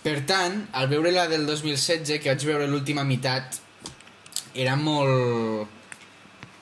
[0.05, 3.59] Per tant, al veure la del 2016, que vaig veure l'última meitat,
[4.55, 5.75] era molt...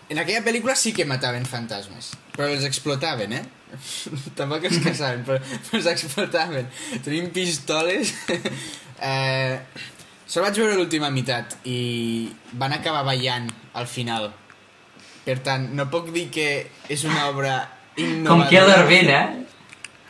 [0.06, 3.42] En aquella pel·lícula sí que mataven fantasmes, però els explotaven, eh?
[4.38, 6.70] Tampoc els caçaven, però, però els explotaven.
[7.02, 8.14] Tenien pistoles...
[9.10, 9.60] eh,
[10.26, 11.78] Solo vaig veure l'última meitat i
[12.58, 13.46] van acabar ballant
[13.78, 14.32] al final.
[15.22, 16.46] Per tant, no puc dir que
[16.90, 17.52] és una obra
[17.96, 18.30] innovadora.
[18.30, 19.46] Com Killer Bean, eh?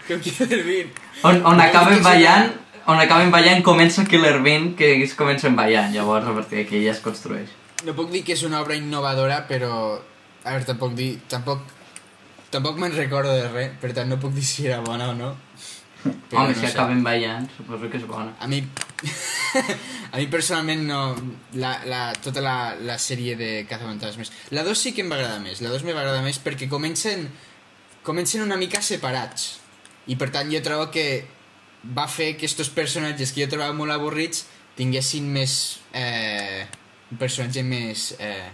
[0.07, 0.91] Com Killer Bean.
[1.23, 2.53] On, on acaben ballant,
[2.87, 6.93] on acaben ballant comença Killer Bean, que ells comencen ballant, llavors a partir d'aquí ja
[6.95, 7.55] es construeix.
[7.87, 9.73] No puc dir que és una obra innovadora, però...
[10.47, 11.17] A veure, tampoc dir...
[11.31, 11.65] Tampoc...
[12.51, 15.33] Tampoc me'n recordo de res, per tant no puc dir si era bona o no.
[16.07, 16.73] Però Home, no si sé.
[16.73, 18.37] acaben ballant, suposo que és bona.
[18.41, 18.63] A mi...
[20.13, 21.01] a mi personalment no...
[21.59, 24.33] La, la, tota la, la sèrie de Cazafantasmes.
[24.57, 25.61] La 2 sí que em va agradar més.
[25.65, 27.29] La 2 me va agradar més perquè comencen...
[28.07, 29.57] Comencen una mica separats.
[30.07, 31.07] I per tant jo trobo que
[31.97, 34.45] va fer que estos personatges que jo trobava molt avorrits
[34.79, 35.57] tinguessin més...
[35.93, 36.63] Eh,
[37.11, 38.13] un personatge més...
[38.19, 38.51] Eh,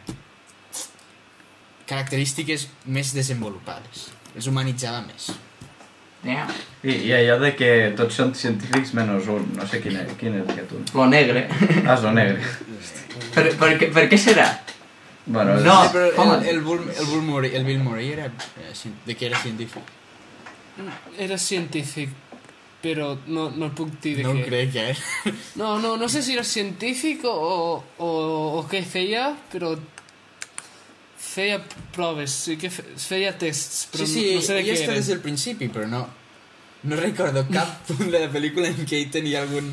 [1.88, 4.06] característiques més desenvolupades.
[4.36, 5.30] Els humanitzava més.
[6.24, 6.46] Yeah.
[6.86, 10.36] I, I allò de que tots són científics menys un, no sé quin, és- quin
[10.38, 10.84] és aquest un.
[10.94, 11.42] Lo negre.
[11.82, 12.38] Ah, és lo negre.
[13.34, 14.46] per, per, què- per què serà?
[15.26, 15.76] Bueno, és- No.
[15.88, 16.36] Sí, home.
[16.38, 18.26] el, el, Bull, el, Bull Murray, el Bill Murray era...
[18.26, 18.72] eh,
[19.06, 19.82] De què era científic?
[21.18, 22.10] Era científic,
[22.82, 24.44] però no, no puc dir de No què.
[24.48, 25.32] crec, eh?
[25.60, 28.08] No, no, no sé si era científic o, o,
[28.58, 29.76] o què feia, però
[31.22, 31.60] feia
[31.94, 34.96] proves, sí que feia tests, però sí, sí, no, sé de què eren.
[34.98, 36.02] des del principi, però no...
[36.82, 39.68] No recordo cap punt de la pel·lícula en què ell tenia algun...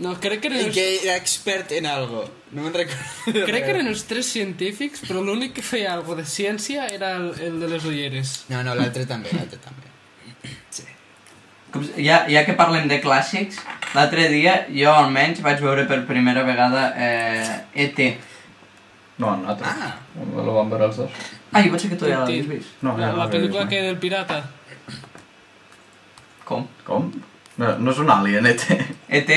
[0.00, 2.24] No, crec que eren En els, què era expert en algo.
[2.56, 3.44] No me'n recordo.
[3.50, 7.30] crec que eren els tres científics, però l'únic que feia alguna de ciència era el,
[7.44, 8.36] el de les ulleres.
[8.50, 9.92] No, no, l'altre també, l'altre també.
[11.74, 13.58] Com, ja, ja que parlem de clàssics,
[13.96, 18.12] l'altre dia jo almenys vaig veure per primera vegada eh, E.T.
[19.18, 19.72] No, nosaltres.
[19.74, 19.94] Ah.
[20.36, 21.24] Lo vam veure els dos.
[21.50, 22.28] Ah, jo potser que tu ja E.T..
[22.28, 22.76] l'havies vist.
[22.82, 24.38] No, la, ja la l'he pel·lícula que del pirata.
[26.44, 26.66] Com?
[26.86, 27.10] Com?
[27.58, 28.56] No, no és un alien, eh?
[29.20, 29.36] E.T.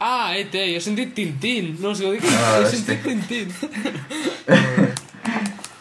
[0.00, 1.72] Ah, E.T., jo he sentit Tintín.
[1.82, 3.52] No, si ho dic, Ah, he sentit Tintín.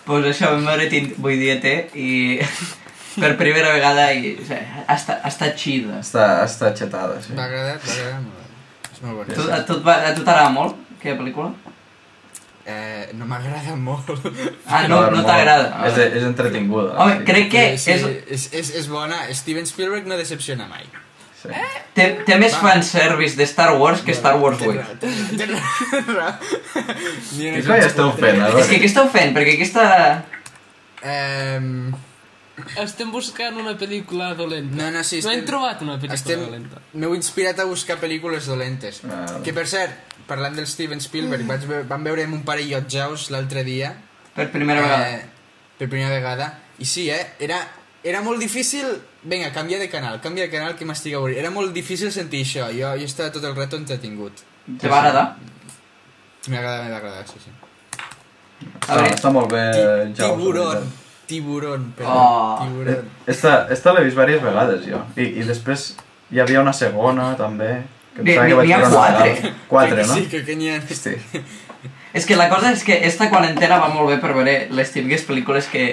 [0.08, 1.72] Pues això, vam veure Tint, vull dir E.T.
[2.00, 2.10] i
[3.22, 5.98] per primera vegada i o sigui, ha, estat, ha estat xida.
[6.04, 7.34] Està, està xatada, sí.
[7.36, 8.92] M'ha agradat, m'ha agradat molt.
[8.94, 9.58] És molt Tu, bona.
[9.58, 11.50] a, tu, et va- a tu t'agrada molt, aquella pel·lícula?
[12.68, 14.10] Eh, no m'agrada molt.
[14.68, 15.70] Ah, no, no t'agrada.
[15.88, 16.98] És, és entretinguda.
[17.00, 19.22] Home, crec que sí, és, és, és, és bona.
[19.32, 20.84] Steven Spielberg no decepciona mai.
[21.38, 21.54] Sí.
[21.96, 24.98] té, té més fanservice de Star Wars que Star Wars 8.
[25.00, 25.46] Tens
[26.10, 26.32] raó.
[27.38, 29.32] Ni una Què coi esteu fent, És que què esteu fent?
[29.38, 29.86] Perquè aquesta...
[31.06, 31.94] Ehm,
[32.82, 34.74] Estem buscant una pel·lícula dolenta.
[34.80, 36.42] No, no, sí, No hem estem- trobat una pel·lícula estem...
[36.48, 36.82] dolenta.
[36.98, 39.04] M'heu inspirat a buscar pel·lícules dolentes.
[39.06, 39.38] Ah.
[39.46, 43.64] Que per cert, parlant del Steven Spielberg, vaig ve vam veure un parell Jaws l'altre
[43.64, 43.94] dia.
[44.36, 45.10] Per primera vegada.
[45.16, 45.26] Eh,
[45.80, 46.52] per primera vegada.
[46.80, 47.34] I sí, eh?
[47.40, 47.62] Era,
[48.04, 48.86] era molt difícil...
[49.28, 51.40] Vinga, canvia de canal, canvia de canal que m'estic avorrit.
[51.42, 52.70] Era molt difícil sentir això.
[52.72, 54.44] Jo, jo estava tot el rato entretingut.
[54.80, 55.26] Te va agradar?
[56.48, 57.52] M'agrada, m'ha agradar, sí, sí.
[58.88, 60.64] A veure, està molt bé, Ti- Jaws, tiburon.
[60.64, 61.04] la veritat.
[61.28, 62.12] Tiburón, perdó.
[62.16, 62.60] Oh.
[62.62, 63.10] Tiburón.
[63.28, 65.02] Esta, esta l'he vist diverses vegades, jo.
[65.20, 65.90] I, I després
[66.32, 67.82] hi havia una segona, també.
[68.18, 69.54] Que em N'hi- sembla que n'hi- vaig n'hi ha veure quatre.
[69.70, 70.14] Quatre, no?
[70.18, 70.78] Sí, que n'hi ha...
[70.82, 71.14] Hosti.
[72.18, 75.24] És que la cosa és que esta quarantena va molt bé per veure les típiques
[75.28, 75.84] pel·lícules que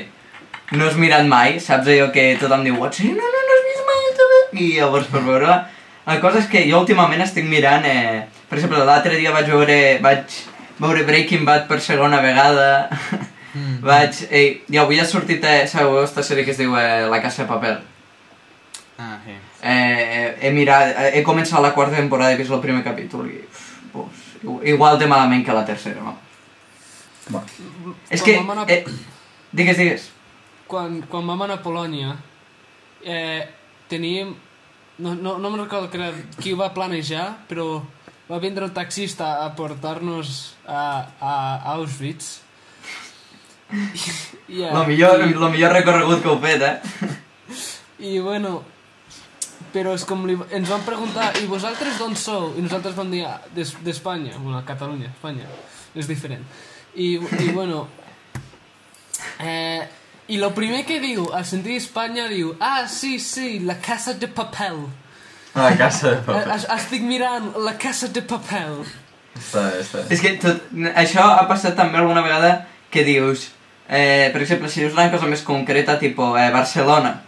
[0.73, 2.95] no has mirat mai, saps allò que tothom diu "What?
[2.97, 5.59] sí, no, no, no has vist mai, també?" i llavors per veure-la.
[6.07, 9.79] La cosa és que jo últimament estic mirant, eh, per exemple, l'altre dia vaig veure,
[10.01, 10.25] vaig
[10.81, 12.89] veure Breaking Bad per segona vegada,
[13.55, 13.77] Mm.
[13.87, 17.21] vaig, eh, i avui ha sortit, eh, sabeu, aquesta sèrie que es diu eh, La
[17.23, 17.77] Casa de Paper.
[18.99, 19.37] Ah, sí.
[19.64, 23.38] Eh, he mirat, he començat la quarta temporada i he vist el primer capítol i,
[23.94, 24.24] pues,
[24.68, 26.18] igual de malament que la tercera, no?
[27.33, 27.40] Va.
[28.12, 28.37] És Quan que...
[28.42, 28.85] vam anar- Eh,
[29.53, 30.11] digues, digues.
[30.68, 32.16] quan, quan vam anar a Polònia,
[33.05, 33.48] eh,
[33.88, 34.35] teníem...
[34.98, 37.81] No, no, no me'n recordo que era qui ho va planejar, però
[38.29, 42.42] va vindre un taxista a portar-nos a, a Auschwitz.
[44.48, 46.77] I, eh, Lo millor, i, lo millor recorregut que heu fet, eh?
[47.98, 48.62] I bueno,
[49.75, 52.53] però és com li, ens van preguntar, i vosaltres d'on sou?
[52.57, 55.45] I nosaltres vam dir, "Ah, d'Es- d'Espanya, bueno, Catalunya, Espanya,
[55.97, 56.45] és diferent.
[56.95, 57.89] I, i bueno,
[59.41, 59.83] eh,
[60.29, 64.29] i lo primer que diu, al sentir Espanya, diu, ah, sí, sí, la casa de
[64.29, 64.87] papel.
[65.55, 66.51] La casa de paper.
[66.57, 68.81] es- Estic mirant la casa de papel.
[69.37, 70.05] Està, està.
[70.11, 70.63] És que tot,
[70.95, 73.49] això ha passat també alguna vegada que dius,
[73.89, 77.21] eh, per exemple, si dius una cosa més concreta, tipus eh, Barcelona,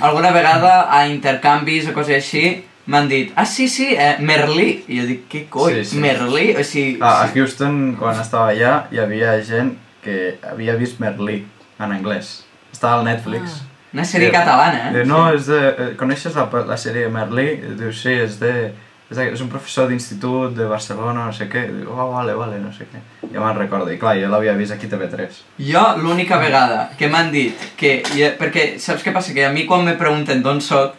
[0.00, 4.84] alguna vegada a intercanvis o coses així, m'han dit, ah, sí, sí, eh, Merlí.
[4.88, 5.98] I jo dic, què coi, Sí, sí.
[6.02, 6.54] Merlí?
[6.58, 6.98] O sigui...
[7.00, 11.44] Ah, a Houston, quan estava allà, hi havia gent que havia vist Merlí
[11.78, 12.40] en anglès.
[12.72, 13.60] Estava al Netflix.
[13.92, 14.32] Una sèrie Sí.
[14.34, 15.06] catalana, Diu, eh?
[15.06, 15.58] no, és de...
[15.68, 17.48] eh, Coneixes la, la sèrie Merlí?
[17.78, 18.72] Diu, sí, és de...
[19.10, 21.64] És, és un professor d'institut de Barcelona, no sé què.
[21.66, 23.00] Diu, oh, vale, vale, no sé què.
[23.32, 23.90] Ja me'n recordo.
[23.90, 25.40] I clar, jo l'havia vist aquí a TV3.
[25.66, 28.00] Jo l'única vegada que m'han dit que...
[28.14, 29.34] Jo, perquè saps què passa?
[29.34, 30.94] Que a mi quan me pregunten d'on soc,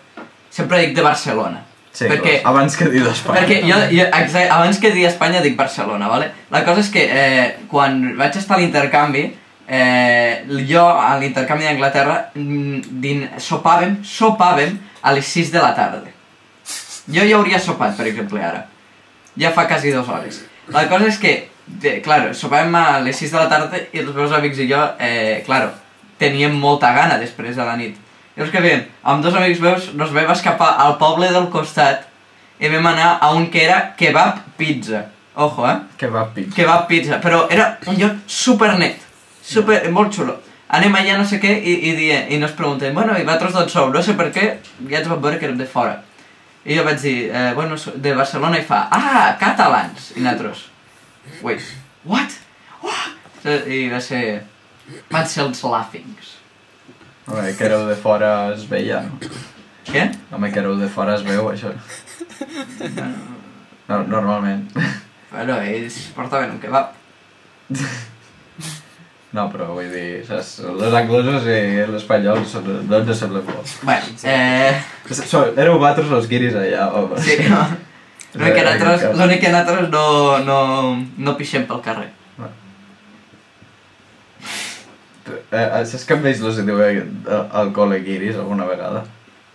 [0.52, 1.64] sempre dic de Barcelona.
[1.92, 3.42] Sí, Perquè- clar, abans que dir d'Espanya.
[3.42, 6.32] Perquè jo, jo exacte, abans que dir Espanya dic Barcelona, vale?
[6.52, 9.26] La cosa és que eh, quan vaig estar a l'intercanvi,
[9.68, 16.04] eh, jo a l'intercanvi d'Anglaterra mm, sopàvem, sopàvem a les 6 de la tarda.
[17.12, 18.66] Jo ja hauria sopat, per exemple, ara.
[19.40, 20.42] Ja fa quasi dues hores.
[20.72, 21.34] La cosa és que,
[21.82, 24.82] de, claro, sopàvem a les 6 de la tarda i els meus amics i jo,
[25.00, 25.72] eh, claro,
[26.22, 27.98] teníem molta gana després de la nit.
[28.36, 28.86] Llavors què fèiem?
[29.12, 32.06] Amb dos amics meus nos vam escapar al poble del costat
[32.62, 35.08] i vam anar a un que era kebab pizza.
[35.36, 35.78] Ojo, eh?
[35.98, 36.54] Que va pitj.
[36.56, 37.20] Kebab pizza.
[37.24, 39.00] Però era un lloc super net.
[39.42, 40.38] Super, molt xulo.
[40.72, 43.72] Anem allà no sé què i, i, dient, i nos preguntem, bueno, i vosaltres d'on
[43.72, 43.90] sou?
[43.92, 44.46] No sé per què,
[44.88, 45.98] ja ens vam veure que érem de fora.
[46.66, 50.12] I jo vaig dir, eh, bueno, de Barcelona i fa, ah, catalans!
[50.16, 50.68] I nosaltres,
[51.42, 51.72] wait,
[52.06, 52.38] what?
[52.84, 53.16] What?
[53.46, 54.44] I va ser,
[55.10, 56.36] van ser els laughings.
[57.26, 59.18] Home, que éreu de fora es veia, no?
[59.88, 60.06] Què?
[60.32, 61.74] Home, que éreu de fora es veu, això.
[63.90, 64.68] No, normalment.
[65.32, 66.94] Bueno, ells portaven un kebab.
[69.32, 70.58] No, però vull dir, saps?
[70.68, 73.76] Els anglesos i l'espanyol són, no ens semblem molt.
[73.88, 74.82] Bueno, eh...
[75.16, 77.20] So, éreu vosaltres els guiris allà, home.
[77.24, 77.62] Sí, no.
[78.34, 80.04] L'únic que Eh, nosaltres, que- l'únic que nosaltres no,
[80.48, 80.58] no,
[81.18, 82.10] no pixem pel carrer.
[85.52, 87.02] Eh, eh, saps que a ells els diu eh,
[87.62, 89.04] al col·le guiris alguna vegada?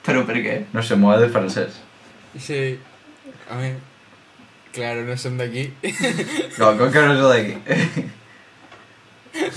[0.07, 0.57] Però per què?
[0.73, 1.81] No sé, m'ho ha de francès.
[2.39, 2.79] Sí.
[3.51, 3.75] A ver.
[4.77, 5.67] Claro, no som d'aquí.
[6.61, 8.07] No, com que no és d'aquí?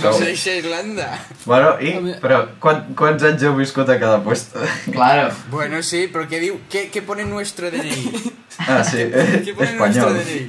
[0.04, 1.08] No sé, això és Irlanda.
[1.46, 4.60] Bueno, i, però, quan, quants anys heu viscut a cada puesto?
[4.92, 5.30] Claro.
[5.52, 6.58] Bueno, sí, però què diu?
[6.72, 8.04] Què, què pone nuestro DNI?
[8.60, 10.18] Ah, sí, Què pone nuestro espanyol.
[10.20, 10.42] DNI?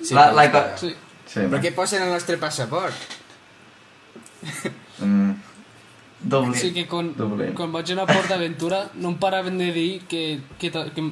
[0.00, 0.46] Sí, La- la
[0.80, 0.94] Sí.
[1.28, 2.94] Sí, Però què posa en el nostre passaport?
[5.00, 5.32] mm,
[6.22, 6.54] Dublín.
[6.56, 7.52] Sí que quan, Dublín.
[7.54, 10.40] quan vaig anar a Port Aventura no em paraven de dir que...
[10.58, 11.04] que, que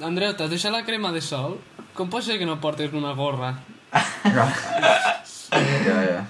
[0.00, 1.58] Andreu, t'has deixat la crema de sol?
[1.94, 3.52] Com pot ser que no portes una gorra?
[5.52, 6.20] ja, ja.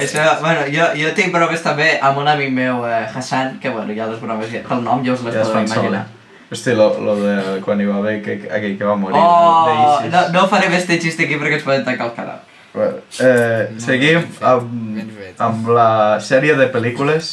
[0.00, 3.92] Això, bueno, jo, jo tinc proves també amb un amic meu, eh, Hassan, que bueno,
[3.96, 6.06] ja les proves, ja, pel nom ja us les Ja podeu imaginar.
[6.50, 9.18] Hosti, lo, lo de quan hi va haver que, aquell que va morir.
[9.18, 12.40] Oh, no, no farem este xiste aquí perquè ens poden tancar el canal.
[12.74, 14.98] Bueno, eh, No, seguim amb,
[15.42, 17.30] amb la sèrie de pel·lícules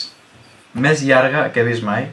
[0.74, 2.08] més llarga que he vist mai.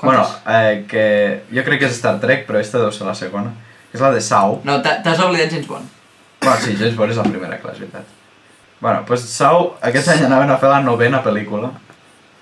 [0.00, 0.36] Bueno, Quantes?
[0.48, 1.04] eh, que
[1.52, 3.52] jo crec que és Star Trek, però aquesta deu ser la segona.
[3.92, 4.60] És la de Sau.
[4.64, 5.88] No, t'ha- t'has oblidat James Bond.
[6.40, 8.16] Bueno, sí, James Bond és la primera, clar, és veritat.
[8.80, 11.70] Bueno, doncs Sau, aquest any anaven a fer la novena pel·lícula.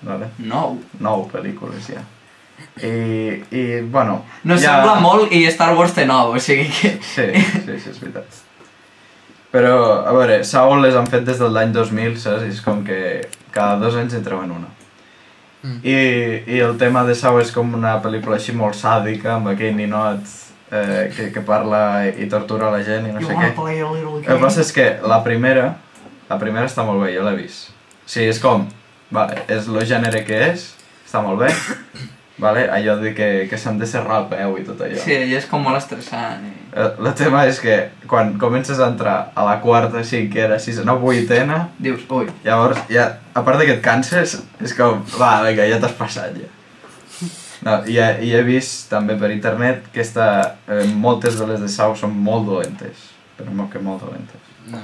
[0.01, 0.31] Vale?
[0.39, 0.77] No.
[1.03, 2.05] Nou pel·lícules, ja.
[2.83, 4.21] I, i bueno...
[4.47, 4.77] No ja...
[4.79, 6.93] sembla molt i Star Wars té nou, o sigui que...
[7.03, 8.39] Sí, sí, sí, és veritat.
[9.51, 9.75] Però,
[10.05, 12.45] a veure, Saul les han fet des del l'any 2000, saps?
[12.45, 12.99] I és com que
[13.51, 14.69] cada dos anys en treuen una.
[15.63, 15.79] Mm.
[15.83, 15.95] I,
[16.55, 20.21] I el tema de Saul és com una pel·lícula així molt sàdica, amb aquell ninot
[20.71, 23.49] eh, que, que parla i tortura la gent i no sé què.
[23.49, 25.71] El que passa és que la primera,
[26.29, 27.73] la primera està molt bé, jo l'he vist.
[28.09, 28.67] Sigui, és com,
[29.13, 30.69] vale, és el gènere que és,
[31.05, 31.49] està molt bé,
[32.43, 32.67] vale?
[32.73, 34.99] allò de que, que s'han de serrar el peu i tot allò.
[35.01, 36.45] Sí, i és com molt estressant.
[36.45, 36.53] I...
[36.69, 41.63] El, el tema és que quan comences a entrar a la quarta, cinquena, sisena, vuitena,
[41.81, 45.81] Dius, ui, llavors, ja, a part de que et canses, és com, va, vinga, ja
[45.81, 46.49] t'has passat ja.
[47.65, 50.29] No, i, he, I he vist també per internet que esta,
[50.71, 54.53] eh, moltes de les de Sau són molt dolentes, però molt que molt dolentes.
[54.71, 54.79] No.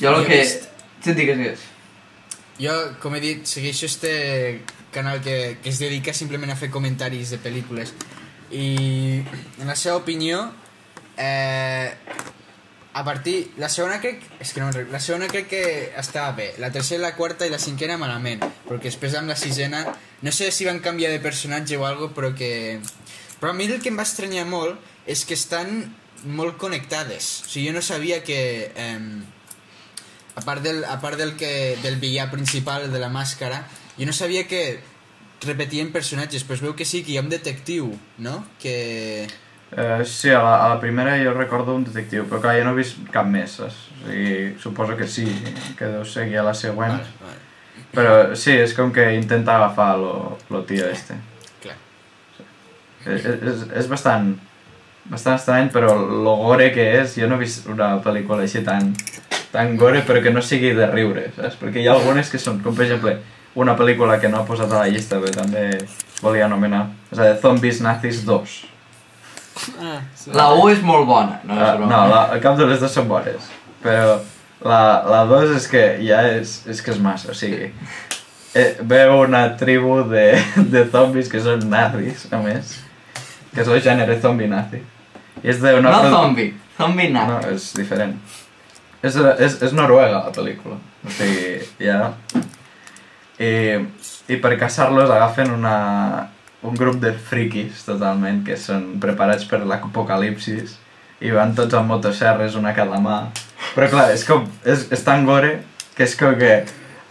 [0.00, 0.44] Jo el que...
[0.46, 1.66] Sí, digues, digues.
[2.60, 7.30] Jo, com he dit, segueixo este canal que, que es dedica simplement a fer comentaris
[7.32, 7.94] de pel·lícules
[8.50, 9.22] i
[9.60, 10.50] en la seva opinió
[11.16, 11.94] eh,
[12.92, 13.52] a partir...
[13.58, 14.24] La segona crec...
[14.42, 14.70] És que no.
[14.90, 15.62] La segona crec que
[15.96, 16.50] estava bé.
[16.58, 18.42] La tercera, la quarta i la cinquena malament.
[18.66, 19.84] Perquè després amb la sisena...
[20.20, 22.80] No sé si van canviar de personatge o algo, però que...
[23.40, 25.94] Però a mi el que em va estranyar molt és que estan
[26.26, 27.30] molt connectades.
[27.46, 28.40] O sigui, jo no sabia que...
[28.74, 29.38] Eh,
[30.40, 33.60] a part del, a part del, que, del villà principal, de la màscara,
[33.98, 34.80] jo no sabia que
[35.44, 37.92] repetien personatges, però es veu que sí, que hi ha un detectiu,
[38.24, 38.40] no?
[38.60, 39.28] Que...
[39.70, 42.74] Eh, sí, a la, a la primera jo recordo un detectiu, però clar, jo no
[42.74, 43.78] he vist cap més, saps?
[44.00, 45.28] O sigui, suposo que sí,
[45.78, 46.96] que deu seguir a la següent.
[46.98, 47.38] Vale, vale.
[47.94, 50.14] Però sí, és com que intenta agafar lo,
[50.50, 51.16] lo tio este.
[51.62, 51.76] Clar.
[53.06, 54.32] És, és, és bastant,
[55.10, 58.92] bastant estrany, però lo gore que és, jo no he vist una pel·lícula així tan,
[59.52, 61.56] tan gore, però que no sigui de riure, saps?
[61.60, 63.16] Perquè hi ha algunes que són, com per exemple,
[63.58, 65.64] una pel·lícula que no ha posat a la llista, però també
[66.22, 68.58] volia anomenar, és la de Zombies Nazis 2.
[69.82, 70.30] Ah, sí.
[70.32, 71.56] La 1 és molt bona, no?
[71.58, 71.88] És broma.
[71.90, 73.48] no, la, cap de les dues són bones,
[73.82, 74.20] però
[74.64, 74.78] la,
[75.10, 77.72] la 2 és que ja és, és que és massa, o sigui,
[78.54, 80.28] eh, veu una tribu de,
[80.72, 82.76] de zombis que són nazis, a més,
[83.52, 84.80] que és el gènere zombi nazi.
[85.42, 85.82] I és d'una...
[85.90, 86.46] No produ- zombi,
[86.78, 87.54] zombi No, nazi.
[87.56, 88.14] és diferent.
[89.00, 90.76] És, és, és noruega, la pel·lícula.
[91.04, 92.12] O sigui, ja...
[93.40, 93.52] I,
[94.28, 95.76] i per caçar-los agafen una,
[96.62, 100.76] un grup de friquis, totalment, que són preparats per l'apocalipsis
[101.24, 103.22] i van tots amb motosserres, una cada mà.
[103.72, 104.44] Però clar, és com...
[104.68, 105.56] És, és tan gore
[105.96, 106.52] que és com que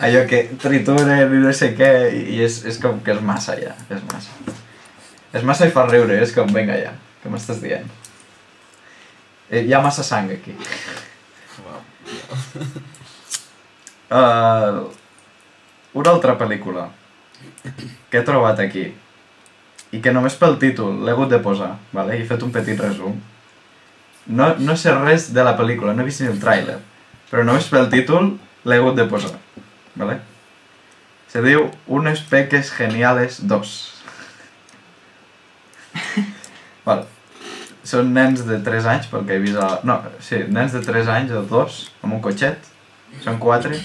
[0.06, 3.75] allò que trituren i no sé què, i és, és com que és massa ja,
[3.89, 4.56] és massa.
[5.34, 7.89] És massa i fa riure, és com, vinga ja, què m'estàs dient?
[9.49, 10.56] Eh, hi ha massa sang aquí.
[14.09, 14.87] Uh,
[15.99, 16.87] una altra pel·lícula
[18.09, 18.87] que he trobat aquí
[19.95, 22.17] i que només pel títol l'he hagut de posar, vale?
[22.17, 23.15] he fet un petit resum.
[24.29, 26.77] No, no sé res de la pel·lícula, no he vist ni el tràiler,
[27.31, 29.33] però només pel títol l'he hagut de posar.
[29.97, 30.19] Vale?
[31.29, 31.69] Se diu
[31.99, 33.73] Unes peques geniales 2.
[36.87, 37.18] vale.
[37.89, 39.80] Són nens de 3 anys, pel que he vist a...
[39.88, 42.67] No, sí, nens de 3 anys o 2, amb un cotxet.
[43.23, 43.80] Són 4.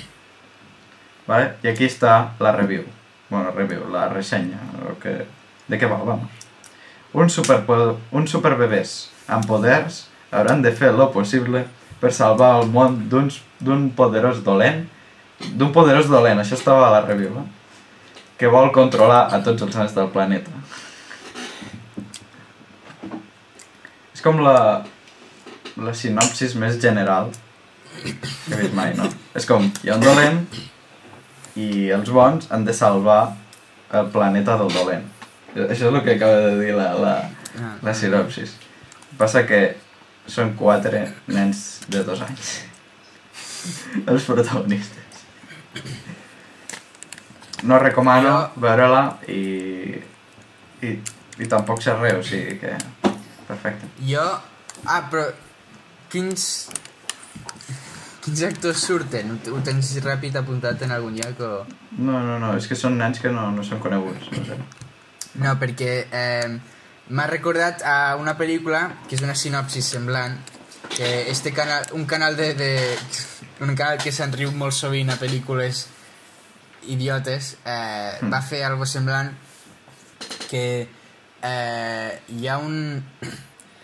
[1.28, 1.54] Vale?
[1.64, 2.84] I aquí està la review.
[3.30, 4.60] Bueno, review, la ressenya.
[5.02, 5.22] Que...
[5.70, 6.42] De què va, vamos.
[7.16, 7.62] Un, super,
[8.12, 8.96] un superbebès
[9.32, 10.02] amb poders
[10.34, 11.62] hauran de fer lo possible
[12.02, 14.82] per salvar el món d'un poderós dolent
[15.52, 17.46] d'un poderós dolent, això estava a la review, eh?
[18.38, 20.50] que vol controlar a tots els nens del planeta.
[24.24, 24.56] Com la,
[25.76, 27.30] la sinopsis més general
[28.02, 29.06] que he vist mai, no?
[29.36, 30.40] És com, hi ha un dolent
[31.60, 33.20] i els bons han de salvar
[33.94, 35.04] el planeta del dolent.
[35.54, 37.14] Això és el que acaba de dir la, la,
[37.54, 37.76] Ah.
[37.86, 38.56] la sinopsis.
[39.18, 39.76] Passa que
[40.26, 42.48] són quatre nens de dos anys.
[44.10, 45.20] Els protagonistes.
[47.64, 49.94] No recomano veure-la i,
[50.82, 50.90] i,
[51.38, 52.74] i tampoc sé res, o sigui que...
[53.48, 53.88] Perfecte.
[54.08, 54.24] Jo...
[54.84, 55.28] Ah, però...
[56.12, 56.68] Quins...
[58.24, 59.34] Quins actors surten?
[59.52, 61.50] Ho, tens ràpid apuntat en algun lloc o...?
[61.98, 64.30] No, no, no, és que són nens que no, no són coneguts.
[64.32, 64.56] No sé.
[65.42, 66.54] No, perquè eh,
[67.10, 70.38] m'ha recordat a una pel·lícula que és una sinopsis semblant
[70.94, 72.70] que este canal, un canal de, de
[73.60, 75.86] un canal que se'n riu molt sovint a pel·lícules
[76.88, 78.30] idiotes eh, Mm.
[78.30, 79.32] va fer algo semblant
[80.50, 80.86] que
[81.44, 83.02] eh, hi ha un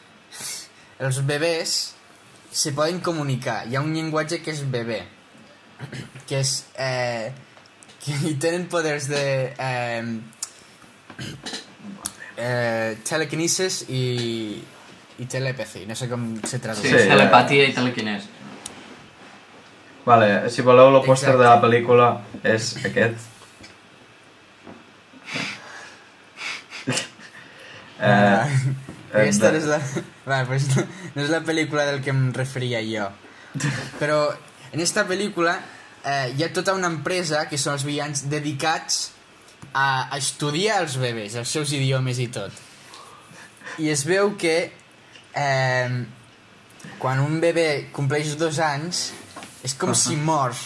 [1.06, 1.76] els bebès
[2.50, 5.00] se poden comunicar hi ha un llenguatge que és bebè
[6.28, 7.30] que és eh,
[8.00, 10.04] que hi tenen poders de eh,
[12.40, 14.04] eh, telekinesis i,
[15.20, 15.84] i telepathy.
[15.88, 16.86] No sé com se tradueix.
[16.86, 18.28] Sí, sí telepatia i telequinès.
[20.06, 23.28] Vale, si voleu el pòster de la pel·lícula és aquest.
[28.00, 28.46] Eh, Ah,
[29.12, 29.80] eh, Aquesta no és la...
[30.24, 30.84] Vale, pues no,
[31.16, 33.08] no és la pel·lícula del que em referia jo.
[33.98, 34.20] Però
[34.72, 35.56] en esta pel·lícula
[36.04, 39.00] eh, hi ha tota una empresa, que són els villans, dedicats
[39.72, 42.54] a, a estudiar els bebès, els seus idiomes i tot.
[43.82, 44.56] I es veu que
[45.34, 45.90] eh,
[47.02, 49.10] quan un bebè compleix dos anys
[49.66, 50.56] és com si mor.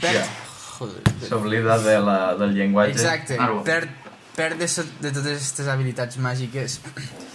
[0.00, 0.38] Perd...
[0.72, 1.02] Joder.
[1.28, 2.96] S'oblida de la, del llenguatge.
[2.96, 3.90] Exacte, perd,
[4.36, 6.80] perd de, so- de totes aquestes habilitats màgiques.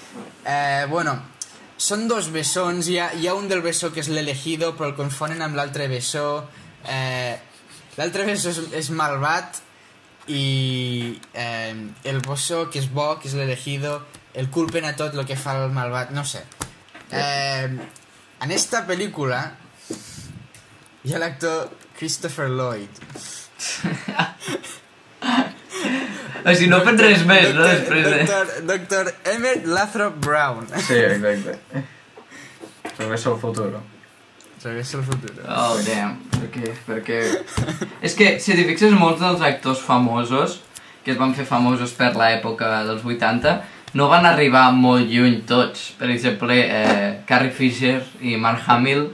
[0.47, 1.11] Eh, bueno,
[1.75, 4.93] són dos bessons, hi ha, hi ha un del bessó que és l'elegido, però el
[4.95, 6.45] confonen amb l'altre bessó.
[6.87, 7.35] Eh,
[7.97, 9.59] l'altre bessó és, és malvat
[10.31, 11.75] i eh,
[12.07, 13.97] el bessó que és bo, que és l'elegido,
[14.39, 16.45] el culpen a tot el que fa el malvat, no sé.
[17.11, 19.41] Eh, en esta pel·lícula
[21.03, 21.67] hi ha l'actor
[21.99, 23.03] Christopher Lloyd.
[26.47, 27.65] O sigui, no fem res més, no?
[27.67, 28.19] Després de...
[28.23, 30.63] Doctor, doctor Emmett Lathrop Brown.
[30.79, 31.57] Sí, exacte.
[32.97, 33.81] Regreso al futuro.
[34.63, 35.33] Regressa al futur.
[35.43, 36.15] Oh, damn.
[36.37, 36.71] Per què?
[36.87, 37.19] Perquè...
[38.01, 40.61] És que, si t'hi fixes, molts dels actors famosos,
[41.03, 43.53] que es van fer famosos per l'època dels 80,
[43.99, 45.91] no van arribar molt lluny tots.
[45.99, 49.09] Per exemple, eh, Carrie Fisher i Mark Hamill,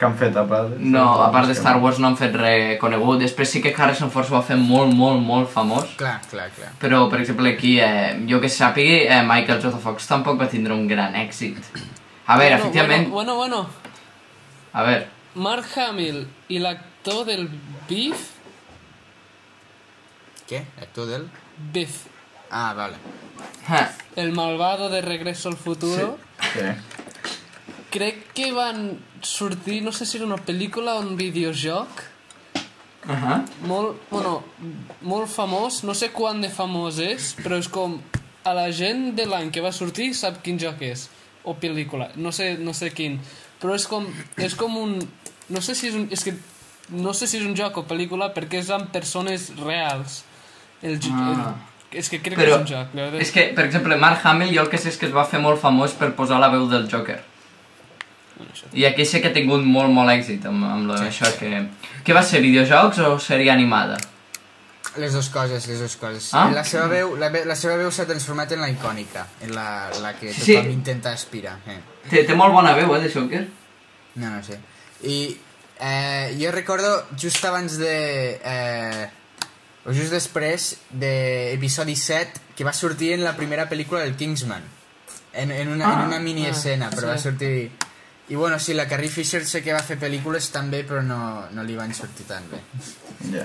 [0.00, 0.78] Que han fet a part?
[0.80, 3.18] no, a part de Star Wars no han fet res conegut.
[3.20, 5.90] Després sí que Harrison Ford s'ho va fer molt, molt, molt famós.
[6.00, 6.70] Clar, clar, clar.
[6.80, 9.76] Però, per exemple, aquí, eh, jo que sàpigui, eh, Michael J.
[9.82, 11.58] Fox tampoc va tindre un gran èxit.
[12.26, 13.08] A veure, bueno, efectivament...
[13.10, 13.66] Bueno, bueno,
[14.72, 17.48] A veure, Mark Hamill i l'actor del
[17.88, 18.30] Beef...
[20.48, 20.62] Què?
[20.80, 21.28] L'actor del...
[21.74, 22.06] Beef.
[22.50, 22.96] Ah, vale.
[23.68, 23.86] eh,
[24.16, 26.16] El malvado de Regreso al Futuro.
[26.54, 26.60] Sí.
[27.90, 31.88] Crec que van sortir, no sé si era una pel·lícula o un videojoc,
[33.06, 33.42] uh -huh.
[33.66, 34.42] molt, bueno,
[35.02, 38.00] molt famós, no sé quant de famós és, però és com
[38.44, 41.08] a la gent de l'any que va sortir sap quin joc és,
[41.44, 43.20] o pel·lícula, no sé, no sé quin,
[43.60, 44.06] però és com,
[44.36, 44.98] és com un,
[45.48, 46.34] no sé si és un, és que
[46.90, 50.24] no sé si és un joc o pel·lícula perquè és amb persones reals.
[50.82, 51.54] El, Ah.
[51.92, 52.92] el, és que crec Però que és un joc.
[52.94, 53.20] veritat.
[53.20, 55.40] és que, per exemple, Mark Hamill jo el que sé és que es va fer
[55.40, 57.22] molt famós per posar la veu del Joker.
[58.52, 58.66] Això.
[58.72, 61.66] I aquí sé que ha tingut molt, molt èxit amb, amb lo, això que...
[62.04, 63.98] Què va ser, videojocs o sèrie animada?
[64.96, 66.30] Les dues coses, les dues coses.
[66.34, 66.48] Ah.
[66.54, 69.68] La seva veu, la, la seva veu s'ha transformat en la icònica, en la,
[70.02, 70.56] la que Sí.
[70.56, 71.58] tothom intenta aspirar.
[71.68, 71.78] Eh.
[72.10, 73.44] Té, té molt bona veu, eh, de Joker.
[74.16, 74.58] No, no sé.
[75.06, 75.36] I
[75.78, 77.94] eh, jo recordo just abans de...
[78.42, 79.08] Eh,
[79.86, 84.60] o just després de episodi 7 que va sortir en la primera pel·lícula del Kingsman
[85.32, 87.08] en, en, una, en una mini Ah, escena però sí.
[87.08, 87.70] va sortir
[88.30, 91.20] i bueno, sí, la Carrie Fisher sé que va fer pel·lícules també però no,
[91.54, 92.62] no li van sortir tan bé
[93.34, 93.44] Ja.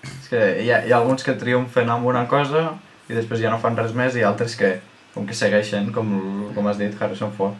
[0.00, 2.70] És que hi ha, hi ha alguns que triomfen amb una cosa
[3.10, 4.70] i després ja no fan res més i altres que,
[5.14, 6.12] com que segueixen, com,
[6.54, 7.56] com has dit, Harrison Ford.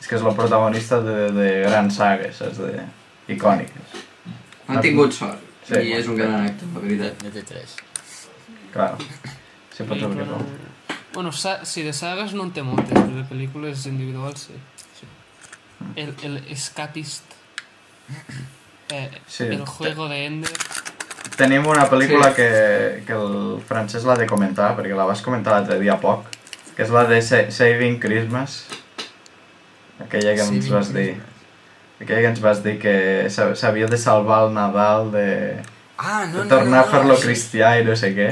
[0.00, 2.62] És que és el protagonista de, de grans sagues, saps?
[2.64, 2.86] De,
[3.34, 3.98] icòniques.
[4.68, 5.40] Han tingut sort.
[5.64, 5.80] Sí.
[5.80, 7.22] I és un gran actor, la veritat.
[7.24, 7.70] de T3
[8.74, 8.90] Clar.
[9.72, 10.40] Sí, pot ser que no.
[11.14, 14.58] Bueno, sa sí, de sagas no en té moltes, però de pel·lícules individuals sí.
[15.96, 17.22] El, el Escapist.
[18.90, 19.44] Eh, Sí.
[19.44, 20.50] el juego de Ender.
[21.36, 22.36] Tenim una pel·lícula Sí.
[22.36, 26.26] que, que el Francesc l'ha de comentar, perquè la vas comentar l'altre dia a poc,
[26.76, 28.64] que és la de Sa Saving Christmas.
[29.98, 31.06] Aquella que ens Saving vas dir.
[31.14, 31.30] Christmas.
[32.00, 32.94] Aquella que ens vas dir que
[33.30, 35.62] s'ha- s'havia de salvar el Nadal de,
[35.98, 38.28] ah, no, de no, tornar no, a fer-lo això- cristià i no sé què.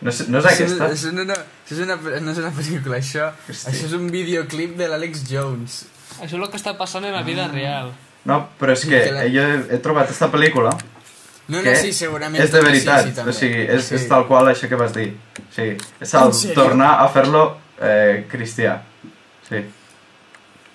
[0.00, 0.86] No és, no és aquesta?
[0.88, 3.70] Això, això, no, no, això és una, no és una pel·lícula, això, Hosti.
[3.70, 5.84] això és un videoclip de l'Àlex Jones.
[6.20, 7.92] Això és el que està passant en la vida real.
[8.28, 8.98] No, però és que
[9.32, 10.72] jo he, he trobat aquesta pel·lícula
[11.48, 12.42] No, que no, sí, segurament.
[12.44, 13.30] és de veritat, sí, sí, també.
[13.30, 13.94] o sigui, és, sí.
[13.96, 15.06] és tal qual això que vas dir.
[15.40, 17.44] O sigui, és el tornar a fer-lo
[17.80, 18.74] eh, cristià.
[19.48, 19.62] Sí.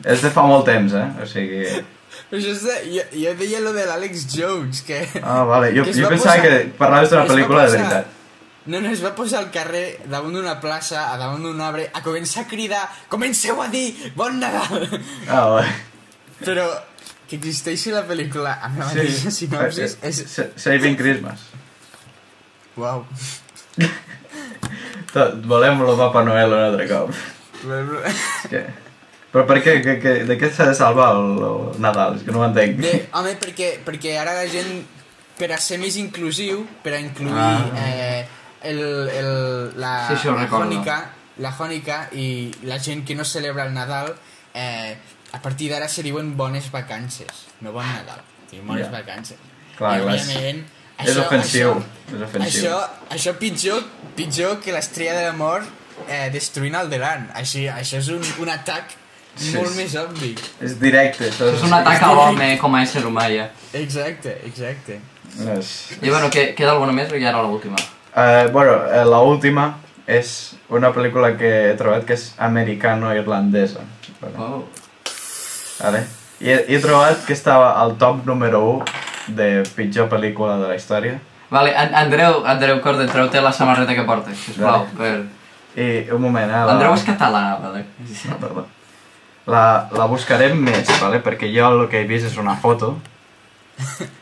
[0.04, 1.06] És de fa molt temps, eh?
[1.22, 1.62] O sigui...
[2.34, 5.04] Això és de, jo, jo deia lo de l'Àlex Jones, que...
[5.22, 5.70] Ah, vale.
[5.78, 8.20] Jo, Que jo va pensava posar- que parlaves d'una pel·lícula de posar- veritat.
[8.66, 11.99] No, no, es va posar al carrer, davant d'una plaça, a davant d'un arbre, a
[12.05, 14.86] començar a cridar Comenceu a dir Bon Nadal!
[15.28, 15.74] Ah, vale.
[16.43, 16.68] Però
[17.28, 20.22] que existeixi la pel·lícula amb la mateixa sinopsis Eh, és...
[20.32, 21.43] Sa- Saving Christmas.
[22.80, 23.03] Uau.
[25.14, 27.11] Tot, volem el Papa Noel un altre cop.
[27.64, 28.64] És que...
[29.34, 29.80] Però per què?
[29.82, 32.20] Que, que, de què s'ha de salvar el, el Nadal?
[32.20, 32.78] És que no ho entenc.
[32.84, 34.84] Bé, home, perquè, perquè ara la gent,
[35.39, 37.72] per a ser més inclusiu, per a incluir Ah.
[37.82, 38.33] eh,
[38.64, 40.47] el, el, la, Sí, això la.
[40.47, 40.97] Jònica,
[41.43, 44.14] la Jònica i la gent que no celebra el Nadal,
[44.53, 44.95] eh,
[45.34, 48.22] a partir d'ara se diuen bones vacances, no bon Nadal.
[48.49, 49.03] tio, moris Ja.
[49.05, 49.38] càncer.
[49.78, 50.66] Clar, I, òbviament,
[51.03, 51.72] és ofensiu,
[52.14, 52.68] és ofensiu.
[52.70, 53.84] Això, això pitjor,
[54.16, 55.66] pitjor que l'estrella de la mort
[56.07, 57.32] eh, destruint el Delan.
[57.34, 58.99] Així, això és un, un atac
[59.36, 59.78] Sí, molt sí.
[59.80, 60.36] més obvi.
[60.61, 63.47] És directe, això És un atac a l'home com a ésser humà, ja.
[63.74, 64.99] Exacte, exacte.
[65.57, 65.72] És...
[66.03, 67.76] I bueno, que, queda alguna més o ja era l'última?
[68.16, 69.74] Uh, bueno, eh, la última
[70.05, 73.82] és una pel·lícula que he trobat que és americano-irlandesa.
[74.38, 74.64] Oh.
[75.80, 76.03] Vale.
[76.43, 80.76] I he, he trobat que estava al top número 1 de pitjor pel·lícula de la
[80.78, 81.18] història.
[81.53, 84.86] Vale, An Andreu, Andreu Corde, treu-te la samarreta que portes, sisplau.
[84.97, 84.97] Vale.
[84.97, 85.41] Per...
[85.74, 86.53] I un moment, eh?
[86.53, 87.86] la- L'Andreu és català, vale?
[88.30, 88.66] No, perdó.
[89.49, 91.18] La, la buscarem més, vale?
[91.26, 92.93] perquè jo el que he vist és una foto.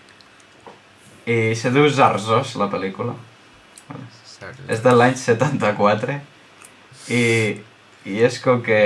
[1.28, 3.14] I se diu Zarzos, la pel·lícula.
[4.72, 6.18] És de l'any 74
[7.10, 7.24] i,
[8.06, 8.80] i és com que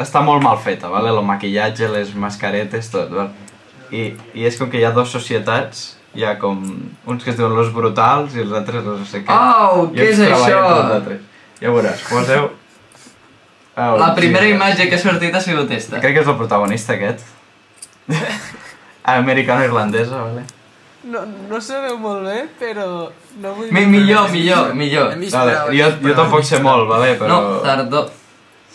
[0.00, 1.12] està molt mal feta, vale?
[1.12, 3.10] el maquillatge, les mascaretes, tot.
[3.12, 3.48] Vale?
[3.90, 5.82] I, I és com que hi ha dues societats,
[6.14, 6.60] hi ha com
[7.06, 9.34] uns que es diuen los brutals i els altres los no sé què.
[9.34, 10.62] Oh, I què és això?
[11.60, 12.50] Ja veuràs, poseu...
[13.80, 16.00] Oh, La primera sí, imatge que ha sortit ha sigut esta.
[16.02, 17.22] Crec que és el protagonista aquest.
[19.20, 20.42] Americano-irlandesa, vale?
[21.08, 22.86] No, no se veu molt bé, però
[23.40, 23.70] no vull...
[23.72, 25.14] Mi, millor, millor, millor.
[25.32, 27.14] Vale jo, jo tampoc sé molt, vale?
[27.20, 27.28] Però...
[27.40, 28.02] No, tardó.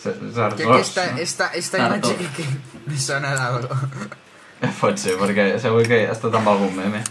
[0.01, 0.61] Z- Que Zarzos.
[0.65, 2.45] aquesta, esta, esta imatge que, que
[2.88, 3.78] me sona d'algo.
[4.80, 7.03] Pot ser, perquè segur que ha estat amb algun meme.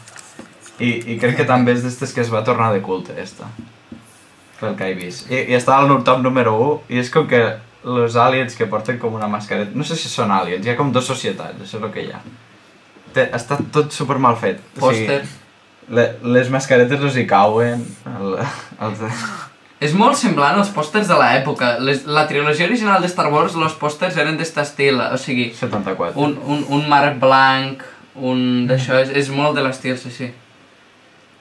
[0.83, 3.47] I, i crec que també és d'estes que es va tornar de culte, esta.
[4.59, 5.29] Pel que he vist.
[5.31, 7.43] I, i està al top número 1, i és com que
[7.85, 9.71] els aliens que porten com una mascareta...
[9.79, 12.11] No sé si són aliens, hi ha com dues societats, això és el que hi
[12.15, 12.23] ha.
[13.15, 14.61] Té, està tot super mal fet.
[14.79, 15.23] Pòster.
[15.95, 16.07] le,
[16.37, 17.83] les mascaretes els hi cauen.
[18.11, 18.39] El,
[18.87, 19.05] els.
[19.85, 21.75] És molt semblant als pòsters de l'època.
[22.07, 26.15] La trilogia original de Star Wars, els pòsters eren d'est estil, o sigui, 74.
[26.21, 27.85] un, un, un marc blanc,
[28.15, 30.31] un d'això, és, és molt de l'estil, sí, sí.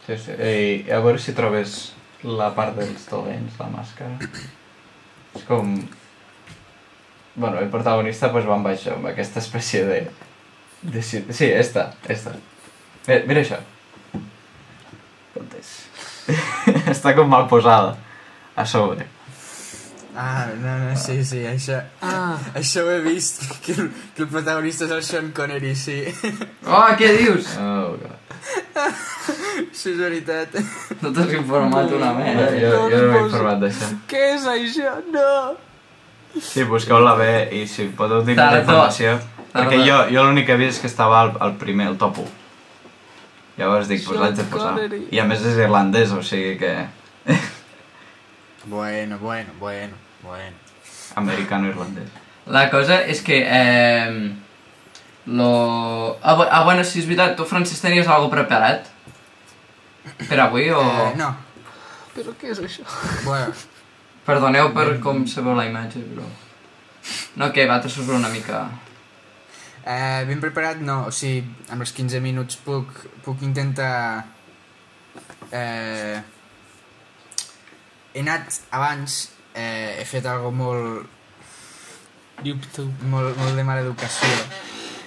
[0.03, 0.36] Sí, sí.
[0.36, 1.93] I a veure si trobes
[2.24, 4.32] la part dels dolents, la màscara.
[5.36, 5.76] És com...
[7.36, 10.01] Bueno, el protagonista pues, va amb això, amb aquesta espècie de...
[10.84, 10.99] de...
[11.01, 12.36] ci- Sí, esta, esta.
[13.07, 13.59] Mira, mira això.
[16.93, 17.97] Està com mal posada.
[18.55, 19.07] A sobre.
[20.15, 21.79] Ah, no, no, sí, sí, això...
[22.05, 25.95] Ah, Això ho he vist, que el, que el protagonista és el Sean Connery, sí.
[26.69, 27.49] Oh, què dius?
[27.57, 28.19] Oh, God.
[29.73, 30.53] Sí, és veritat.
[31.01, 32.45] No t'has informat una merda.
[32.61, 33.89] jo, jo no m'he informat d'això.
[34.11, 34.93] què és això?
[35.15, 35.31] No!
[36.38, 38.61] Sí, busqueu-la bé i si podeu dir més Tardor.
[38.67, 39.17] informació.
[39.54, 42.24] Perquè jo, jo l'únic que he vist és que estava al, al primer, al top
[42.24, 42.39] 1.
[43.60, 44.74] Llavors dic, pues l'haig de posar.
[45.14, 46.76] I a més és irlandès, o sigui que...
[48.66, 50.56] Bueno, bueno, bueno, bueno.
[51.20, 52.08] Americano-irlandès.
[52.47, 53.41] La cosa és que...
[53.43, 54.32] Eh,
[55.26, 56.18] lo...
[56.24, 58.88] Ah, ah, bueno, si és veritat, tu, Francis, tenies alguna preparat?
[60.30, 60.80] Per avui o...?
[60.80, 61.34] Eh, no,
[62.14, 62.88] Però què és això?
[63.26, 63.54] bueno,
[64.24, 66.24] Perdoneu per com se veu la imatge, però...
[67.36, 68.64] No, que va, t'ho una mica...
[69.86, 72.88] eh, ben preparat no, o sigui, amb els 15 minuts puc,
[73.25, 74.25] puc intentar...
[75.53, 76.21] Eh,
[78.13, 81.09] he anat abans, eh, he fet algo molt,
[82.43, 82.91] YouTube.
[83.09, 84.29] molt, molt de mala educació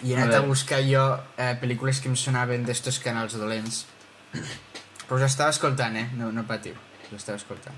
[0.03, 0.49] i he A anat a, veure.
[0.51, 1.03] buscar jo
[1.39, 3.85] eh, pel·lícules que em sonaven d'estos canals dolents
[5.07, 6.09] però us estava escoltant, eh?
[6.18, 6.74] No, no patiu,
[7.11, 7.77] us estava escoltant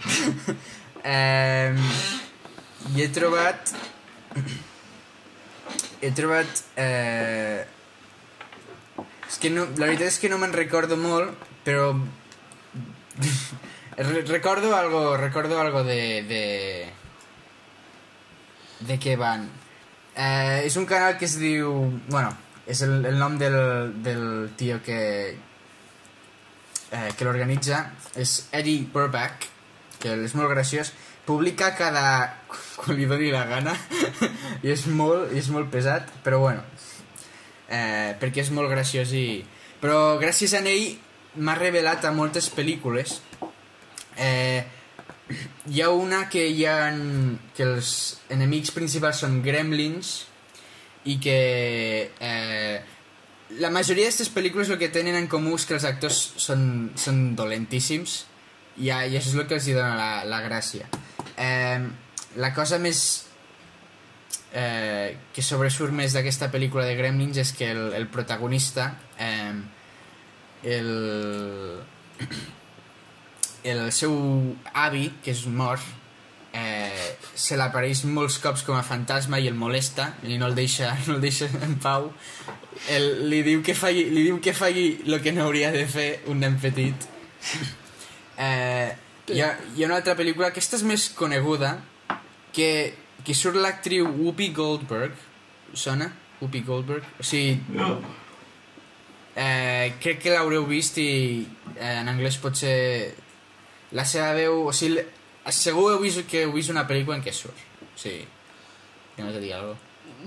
[1.04, 1.74] eh,
[2.94, 3.72] i he trobat
[6.00, 7.66] he trobat eh,
[9.28, 11.34] és que no, la veritat és que no me'n recordo molt
[11.66, 11.92] però
[14.00, 16.44] Re- recordo algo recordo algo de de
[18.80, 19.42] de què van.
[20.16, 21.68] Eh, és un canal que es diu
[22.08, 22.30] bueno,
[22.64, 23.56] és el, el nom del,
[24.02, 24.22] del
[24.56, 25.36] tio que
[26.90, 27.90] eh, que l'organitza.
[28.16, 29.50] És Eddie Burback
[30.00, 30.94] que és molt graciós
[31.30, 32.06] publica cada
[32.80, 33.76] quan li doni la gana.
[34.64, 36.66] I és molt, és molt pesat però bueno.
[37.70, 39.44] Eh, perquè és molt graciós i...
[39.80, 40.96] però gràcies a ell
[41.38, 43.20] m'ha revelat a moltes pel·lícules.
[44.18, 44.66] Eh,
[45.70, 46.90] hi ha una que hi ha
[47.54, 47.92] que els
[48.34, 50.24] enemics principals són gremlins
[51.06, 51.36] i que
[52.10, 52.80] eh,
[53.62, 57.22] la majoria d'aquestes pel·lícules el que tenen en comú és que els actors són, són
[57.38, 58.24] dolentíssims
[58.82, 60.90] i, i això és el que els dona la, la gràcia
[61.40, 61.80] eh,
[62.36, 63.02] la cosa més
[64.52, 69.54] eh, que sobresurt més d'aquesta pel·lícula de Gremlins és que el, el protagonista eh,
[70.62, 71.80] el,
[73.64, 74.14] el seu
[74.74, 75.86] avi que és mort
[76.52, 80.92] eh, se l'apareix molts cops com a fantasma i el molesta i no el deixa,
[81.06, 82.10] no el deixa en pau.
[82.90, 86.10] El, li diu que faci li diu que faci el que no hauria de fer
[86.32, 87.08] un nen petit.
[88.40, 88.90] Eh,
[89.32, 91.76] hi, ha, hi ha una altra pel·lícula aquesta és més coneguda
[92.54, 92.70] que,
[93.24, 95.14] que surt l'actriu Whoopi Goldberg.
[95.74, 96.10] Sona?
[96.40, 97.06] Whoopi Goldberg?
[97.20, 97.60] O sigui
[99.36, 101.10] eh, crec que l'haureu vist i
[101.76, 102.74] eh, en anglès pot ser
[103.96, 105.04] la seva veu o sigui,
[105.54, 107.66] segur heu vist que heu vist una pel·lícula en què surt.
[107.86, 108.26] O sigui
[109.16, 109.78] que no te digui alguna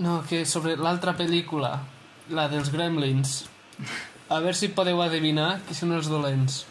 [0.04, 1.76] No, que sobre l'altra pel·lícula,
[2.34, 3.44] la dels Gremlins,
[4.30, 6.64] a veure si podeu adivinar qui són els dolents.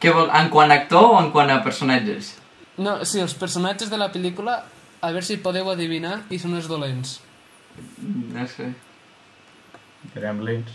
[0.00, 2.34] Què vol, en quant a actor o en quant a personatges?
[2.80, 4.62] No, sí, els personatges de la pel·lícula,
[5.00, 7.18] a veure si podeu adivinar qui són els dolents.
[8.32, 8.70] No sé.
[10.14, 10.70] Gremlins.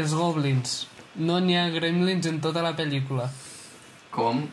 [0.00, 0.76] Els goblins.
[1.20, 3.28] No n'hi ha gremlins en tota la pel·lícula.
[4.14, 4.46] Com?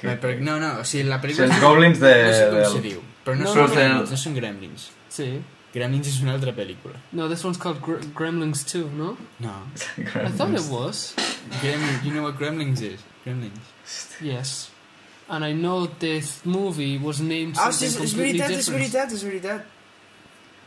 [0.00, 0.14] que...
[0.16, 2.12] però, no, no, o sigui, la pel·lícula els goblins de...
[2.24, 4.14] no sé com del- se diu però no, No, són no, gremlins, no.
[4.14, 5.26] no són gremlins Sí.
[5.74, 9.16] Gremlins és una altra pel·lícula No, this one's called Gr Gremlins 2, no?
[9.38, 9.54] no
[9.98, 11.14] I thought it was.
[11.62, 13.00] Gremlins, you know what Gremlins is?
[13.24, 13.58] Gremlins
[14.20, 14.70] Yes.
[15.28, 18.56] And I know this movie was named Ah, something sí, és, és completely veritat, és
[18.66, 18.80] different.
[18.80, 19.66] veritat, és veritat.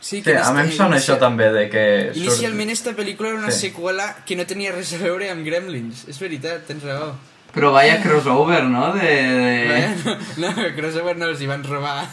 [0.00, 1.82] Sí, Sí, a mi em sona això també, de que
[2.12, 2.16] surt...
[2.20, 3.68] Inicialment esta pel·lícula era una Sí.
[3.70, 6.06] seqüela que no tenia res a veure amb Gremlins.
[6.08, 7.14] És veritat, tens raó.
[7.54, 8.92] Però vaya crossover, no?
[8.96, 9.00] De...
[9.00, 10.16] de...
[10.42, 12.08] No, crossover no els hi van robar.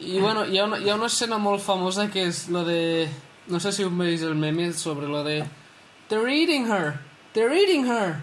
[0.00, 3.06] I bueno, hi ha, una, hi ha una escena molt famosa que és lo de...
[3.46, 5.44] No sé si heu vist el meme sobre lo de...
[6.08, 6.98] They're eating her!
[7.34, 8.22] They're eating her!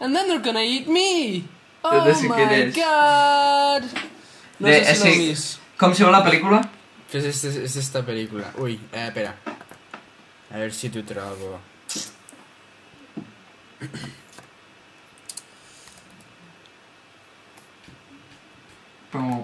[0.00, 1.44] And then they're gonna eat me!
[1.84, 2.74] Oh No sé quin my és.
[2.76, 3.88] god!
[4.60, 5.26] No De- sé si l'heu sí.
[5.28, 5.58] vist.
[5.80, 6.62] Com se va la pel·lícula?
[7.10, 8.52] Pues és, és, és esta pel·lícula.
[8.62, 9.34] Ui, eh, espera.
[10.52, 11.58] A veure si t'ho trobo.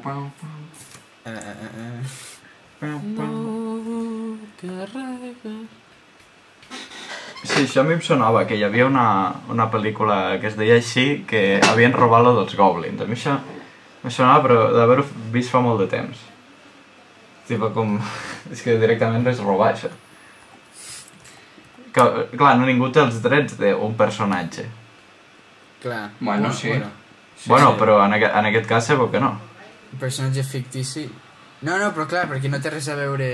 [0.08, 0.30] Pau.
[1.24, 2.02] Eh, eh, eh.
[7.44, 9.04] Sí, això a mi em sonava, que hi havia una,
[9.52, 13.02] una pel·lícula que es deia així, que havien robat lo dels goblins.
[13.04, 13.34] A mi això
[14.00, 15.04] me sonava, però d'haver-ho
[15.34, 16.22] vist fa molt de temps.
[17.50, 17.98] Tipo, com...
[18.52, 19.92] És que directament és robar, això.
[21.92, 24.64] Que, clar, no ningú té els drets d'un personatge.
[25.84, 26.06] Clar.
[26.20, 26.72] Bueno, sí.
[26.72, 26.88] Bueno,
[27.38, 29.36] Sí, bueno, però en, aquest, en aquest cas segur que no.
[29.92, 31.08] Un personatge fictici...
[31.60, 33.28] No, no, però clar, perquè no té res a veure...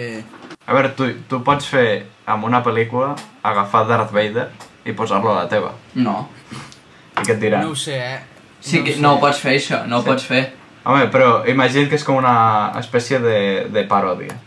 [0.64, 3.10] A veure, tu, tu pots fer amb una pel·lícula
[3.44, 4.46] agafar Darth Vader
[4.88, 5.74] i posar-lo a la teva.
[6.00, 6.22] No.
[7.20, 7.66] I què et diran?
[7.66, 8.22] No ho sé, eh?
[8.64, 9.02] Sí ho que sé.
[9.04, 9.82] no ho pots fer, això.
[9.86, 10.08] No ho Sí.
[10.08, 10.40] pots fer.
[10.88, 13.36] Home, però imagina't que és com una espècie de,
[13.72, 14.38] de paròdia.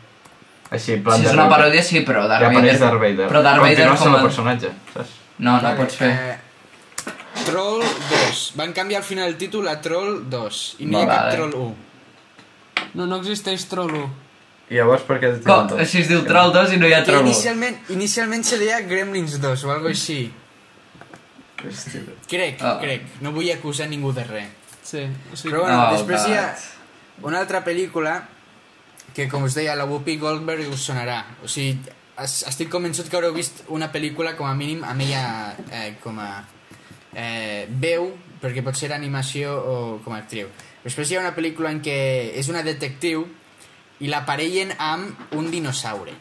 [0.73, 2.81] Així, en plan Si és una paròdia, sí, però que Darth apareix Vader...
[2.81, 3.27] Darth Vader.
[3.29, 5.13] Però Darth Vader Continua com el personatge, saps?
[5.37, 6.09] No, no Vale, pots fer.
[6.11, 6.37] Eh,
[7.45, 8.41] Troll 2.
[8.57, 10.63] Van canviar al final el títol a Troll 2.
[10.81, 11.19] I no hi ha Vale.
[11.21, 11.75] cap Troll 1.
[12.97, 14.07] No, no existeix Trollo.
[14.69, 15.79] I llavors per què es diuen Com?
[15.79, 17.21] Així es diu Troll 2 i no hi ha 1.
[17.23, 20.25] inicialment, inicialment se deia Gremlins 2 o algo així.
[21.63, 22.01] Hòstia.
[22.29, 22.77] Crec, Ah.
[22.81, 23.01] crec.
[23.21, 24.49] No vull acusar ningú de res.
[24.83, 26.55] Sí, o sigui, Però bueno, Oh, després hi ha
[27.23, 28.23] una altra pel·lícula
[29.13, 31.25] que, com us deia, la Whoopi Goldberg us sonarà.
[31.43, 31.79] O sigui,
[32.23, 36.19] es- estic convençut que haureu vist una pel·lícula com a mínim amb ella eh, com
[36.19, 36.45] a
[37.15, 40.47] eh, veu, perquè pot ser animació o com a actriu.
[40.87, 41.97] Després hi ha una pel·lícula en què
[42.39, 43.25] és una detectiu
[43.99, 46.13] i l'aparellen amb un dinosaure.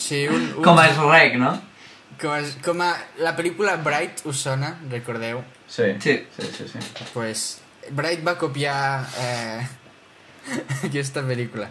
[0.00, 1.52] Sí, un, un, Com és rec, no?
[2.20, 2.88] com, a, com a
[3.24, 5.42] la pel·lícula Bright us sona, recordeu?
[5.70, 5.92] Sí.
[6.02, 6.16] Sí.
[6.36, 6.80] Sí, sí, sí.
[7.14, 7.44] pues
[7.96, 9.60] Bright va copiar eh,
[10.88, 11.68] aquesta pel·lícula.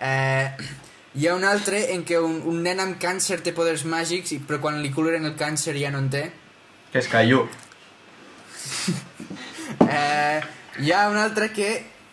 [0.00, 0.46] Eh,
[1.18, 4.40] hi ha un altre en què un, un nen amb càncer té poders màgics, i-
[4.46, 6.22] però quan li curen el càncer ja no en té.
[6.92, 7.48] Que és Caillou.
[9.90, 10.40] Eh,
[10.78, 11.70] hi ha un altre que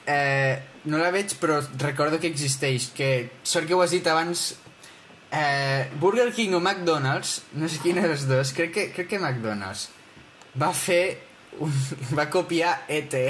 [0.07, 4.55] eh, no la veig però recordo que existeix, que sort que ho has dit abans
[5.31, 9.89] eh, Burger King o McDonald's, no sé quin dels dos, crec que, crec que McDonald's
[10.57, 11.19] va fer
[11.59, 11.73] un,
[12.17, 13.21] va copiar E.T.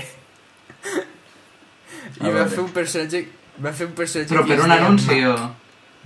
[2.22, 3.24] I va fer un personatge
[3.64, 5.34] va fer un personatge Però per un anunci o...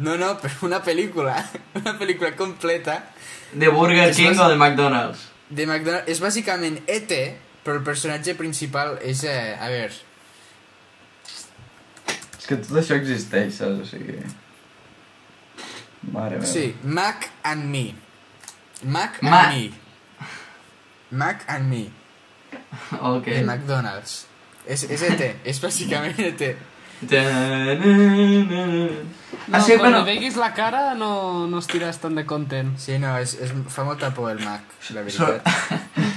[0.01, 1.35] No, no, per una pel·lícula.
[1.77, 2.95] Una pel·lícula completa
[3.51, 5.27] De Burger King bàsic- o de McDonald's?
[5.51, 6.07] de McDonald's.
[6.09, 7.17] És bàsicament E.T.,
[7.63, 9.23] però el personatge principal és...
[9.23, 9.93] Eh, a veure,
[12.41, 13.83] És que tot això existeix, saps?
[13.83, 14.17] O sigui...
[16.11, 16.47] Mare meva.
[16.49, 17.83] Sí, Mac and Me.
[18.83, 19.69] Mac and Ma- Me.
[21.11, 21.83] Mac and Me,
[23.01, 23.25] Ok.
[23.29, 24.23] de McDonald's.
[24.65, 26.57] És, és ET, és bàsicament E ET.
[29.47, 30.05] no, Ah, sí, quan bueno.
[30.05, 32.73] veguis la cara no, no estiràs tant de content.
[32.79, 34.61] Sí, no, és, és, fa molta por el Mac,
[34.93, 35.41] la So- veritat.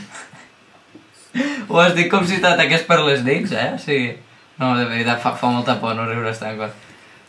[1.68, 3.72] Ho has dit com si t'ataqués per les dits, eh?
[3.74, 4.12] O sigui...
[4.60, 6.70] No, de veritat, fa, fa molta por no riure tant qual.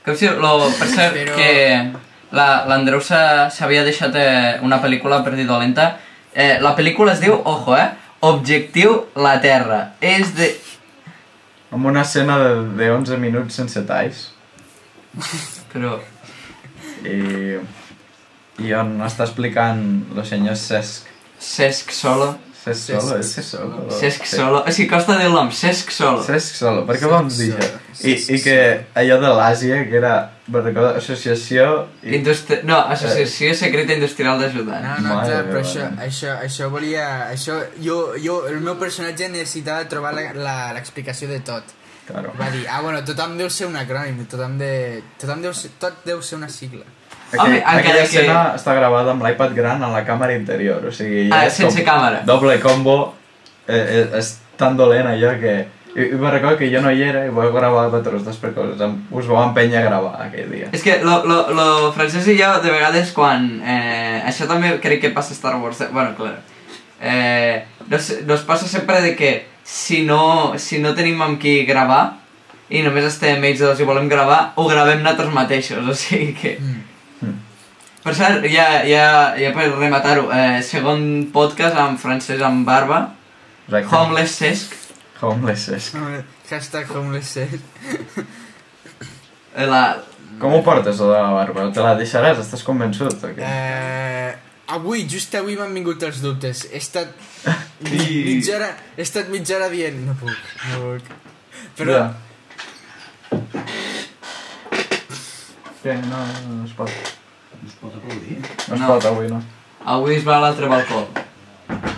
[0.05, 0.27] Com si...
[0.29, 5.47] Lo, per cert, Però- que la- l'Andreu s'ha- s'havia deixat eh, una pel·lícula per dir
[5.49, 5.95] dolenta.
[6.35, 7.87] Eh, la pel·lícula es diu, ojo, eh?
[8.25, 9.79] Objectiu la Terra.
[10.01, 10.51] És de...
[11.73, 14.27] Amb una escena de, de 11 minuts sense talls.
[15.73, 15.97] Però...
[17.05, 17.57] I,
[18.65, 19.81] i on està explicant
[20.15, 21.09] el senyor Cesc.
[21.41, 22.31] Cesc Solo.
[22.65, 23.81] Cesc Solo, és Cesc Solo.
[23.99, 24.61] Cesc Solo.
[24.65, 26.23] O sigui, costa dir el nom, Cesc Solo.
[26.25, 27.81] Cesc Solo, per què vam dir això?
[28.09, 28.55] I, I que
[28.99, 30.13] allò de l'Àsia, que era,
[30.49, 31.67] me'n recordo, associació...
[32.03, 32.15] I...
[32.17, 32.57] Industri...
[32.67, 34.83] No, Associació Secreta Industrial d'Ajudants.
[34.83, 36.01] No, no, clar, però això, no.
[36.09, 37.05] això, això volia...
[37.31, 41.71] Això, jo, jo, el meu personatge necessitava trobar la- la- l'explicació de tot.
[42.05, 42.33] Claro.
[42.37, 46.03] Va dir, ah, bueno, tothom deu ser un acrònim, tothom, de, tothom deu ser, tot
[46.05, 46.83] deu ser una sigla.
[47.39, 50.83] Home, Aquell, encara aquella que- escena està gravada amb l'iPad gran a la càmera interior,
[50.87, 51.27] o sigui...
[51.29, 52.21] ja Ah, és sense com càmera.
[52.25, 52.97] Doble combo,
[53.67, 55.55] eh, eh, és tan dolent allò que...
[55.95, 58.59] I, i me'n recordo que jo no hi era i vau gravar vosaltres dos perquè
[58.59, 58.81] us,
[59.15, 60.67] us vau empènyer a gravar aquell dia.
[60.75, 63.45] És que lo, lo, lo francès i jo, de vegades, quan...
[63.63, 65.79] Eh, això també crec que passa a Star Wars.
[65.85, 66.33] Eh, bueno, clar.
[66.99, 72.17] Eh, nos, nos passa sempre de que si no, si no tenim amb qui gravar
[72.69, 76.57] i només estem ells dos i volem gravar, ho gravem nosaltres mateixos, o sigui que...
[76.59, 76.83] Mm.
[78.05, 79.05] Per cert, ja, ja,
[79.41, 80.99] ja per rematar-ho, eh, segon
[81.33, 82.99] podcast amb francès amb barba,
[83.65, 83.95] Exacte.
[83.97, 84.75] Homeless Cesc,
[85.25, 85.95] Homeless Cesc.
[86.51, 87.49] Hashtag homeless eh,
[89.65, 89.79] la,
[90.37, 91.63] Com ho portes, lo de la barba?
[91.73, 92.37] Te la deixaràs?
[92.43, 93.15] Estàs convençut?
[93.25, 93.41] O què?
[93.41, 94.35] Eh,
[94.75, 96.67] avui, just avui m'han vingut els dubtes.
[96.69, 97.09] He estat
[97.89, 101.03] mitja hora, he estat mitja hora dient, no puc, no puc.
[101.79, 102.05] Però, Ja.
[105.85, 105.93] Què?
[106.05, 107.24] No, no es pot.
[107.65, 108.37] No es pot aplaudir?
[108.69, 108.87] No es No.
[108.93, 109.39] pot avui, no.
[109.85, 111.07] avui es va a l'altre balcó.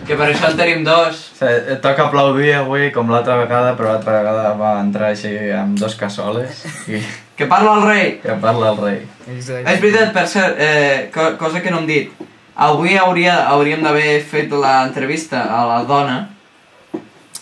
[0.08, 1.18] Que per això en tenim dos.
[1.34, 5.34] O sigui, et toca aplaudir avui com l'altra vegada, però l'altra vegada va entrar així
[5.52, 7.02] amb dos cassoles i
[7.38, 8.08] Que parla el rei!
[8.24, 9.02] que parla el rei.
[9.36, 9.74] exacte.
[9.74, 12.12] És veritat, per cert, eh, co cosa que no hem dit.
[12.56, 16.18] Avui hauria, hauríem d'haver fet l'entrevista a la dona,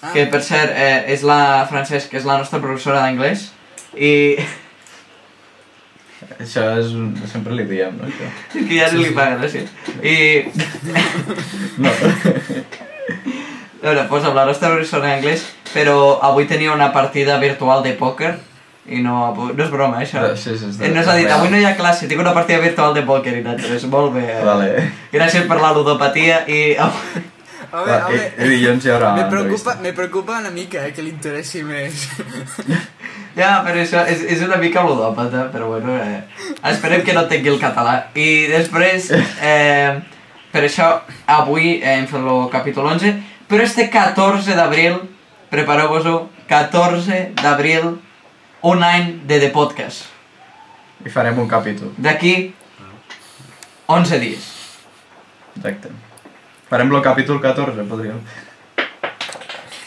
[0.02, 3.48] Ah, que per cert eh, és la Francesc, que és la nostra professora d'anglès,
[3.98, 4.36] i
[6.40, 7.14] Això és un...
[7.32, 8.10] sempre li diem, no?
[8.10, 8.30] Això.
[8.54, 9.62] és que ja ni li paguen, així.
[10.02, 10.16] I...
[11.82, 11.92] No.
[13.86, 17.94] A veure, pues amb la nostra professora d'anglès, però avui tenia una partida virtual de
[18.00, 18.34] pòquer,
[18.86, 20.24] i no, no és broma, això.
[20.38, 22.94] Sí, sí, Eh, no s'ha dit, avui no hi ha classe, tinc una partida virtual
[22.98, 24.26] de pòquer i nosaltres, molt bé.
[24.46, 24.68] Vale.
[25.14, 26.62] Gràcies per la ludopatia i...
[27.76, 31.04] Home, i, home, I dilluns hi haurà me preocupa, me preocupa una mica, eh, que
[31.04, 32.06] li interessi més.
[33.36, 36.22] Ja, però això és, és una mica ludòpata, però bueno, eh,
[36.72, 37.96] esperem que no tingui el català.
[38.16, 39.10] I després,
[39.44, 40.00] eh,
[40.54, 40.88] per això,
[41.28, 43.12] avui eh, hem fet el capítol 11,
[43.52, 45.02] però este 14 d'abril,
[45.52, 47.98] prepareu-vos-ho, 14 d'abril,
[48.72, 50.08] un any de The Podcast.
[51.06, 51.92] I farem un capítol.
[52.00, 52.54] D'aquí
[53.92, 54.48] 11 dies.
[55.58, 55.92] Exacte.
[56.70, 58.24] Farem el capítol 14, podríem.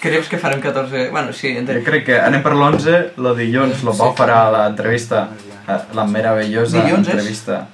[0.01, 1.09] Creus que farem 14...
[1.11, 1.85] Bueno, sí, Jo entenc.
[1.87, 5.25] crec que anem per l'11, lo dilluns, lo Pau farà l'entrevista,
[5.67, 7.15] eh, la meravellosa Dilluns és?
[7.15, 7.67] entrevista.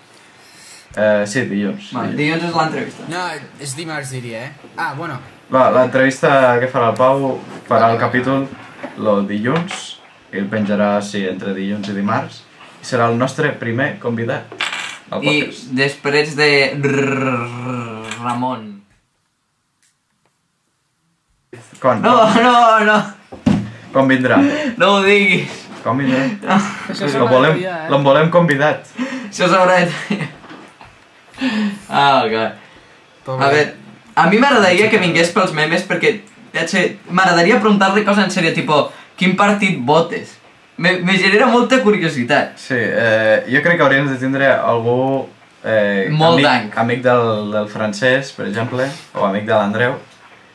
[0.96, 1.90] Eh, sí, dilluns.
[1.92, 2.16] Va, dilluns.
[2.16, 3.08] dilluns és l'entrevista.
[3.12, 3.24] No,
[3.60, 4.52] és dimarts, diria, eh?
[4.76, 5.18] Ah, bueno,
[5.52, 8.46] Va, l'entrevista que farà el Pau farà el capítol
[8.96, 9.98] lo dilluns
[10.32, 12.40] i el penjarà, sí, entre dilluns i dimarts.
[12.80, 14.48] I serà el nostre primer convidat
[15.12, 16.48] al I després de
[18.22, 18.70] Ramon.
[21.80, 22.54] Quan, No, no,
[22.84, 22.96] no,
[23.92, 24.38] quan vindrà?
[24.76, 25.60] no ho diguis.
[25.84, 26.22] Com vindrà?
[26.88, 27.88] Això Lo s'haurà volem, eh?
[27.92, 28.86] lo volem convidat.
[29.28, 30.20] Això s'haurà de...
[31.88, 32.36] Ah, ok.
[33.24, 33.44] pobre.
[33.44, 33.74] A veure,
[34.14, 36.14] a mi m'agradaria que vingués pels memes perquè
[36.54, 38.86] ja sé, m'agradaria preguntar-li coses en sèrio, tipo,
[39.18, 40.36] quin partit votes?
[40.76, 42.56] Me, me genera molta curiositat.
[42.58, 45.28] Sí, eh, jo crec que hauríem de tindre algú...
[45.64, 46.74] Eh, Molt amic, danc.
[46.82, 48.84] amic del, del francès, per exemple,
[49.16, 49.94] o amic de l'Andreu,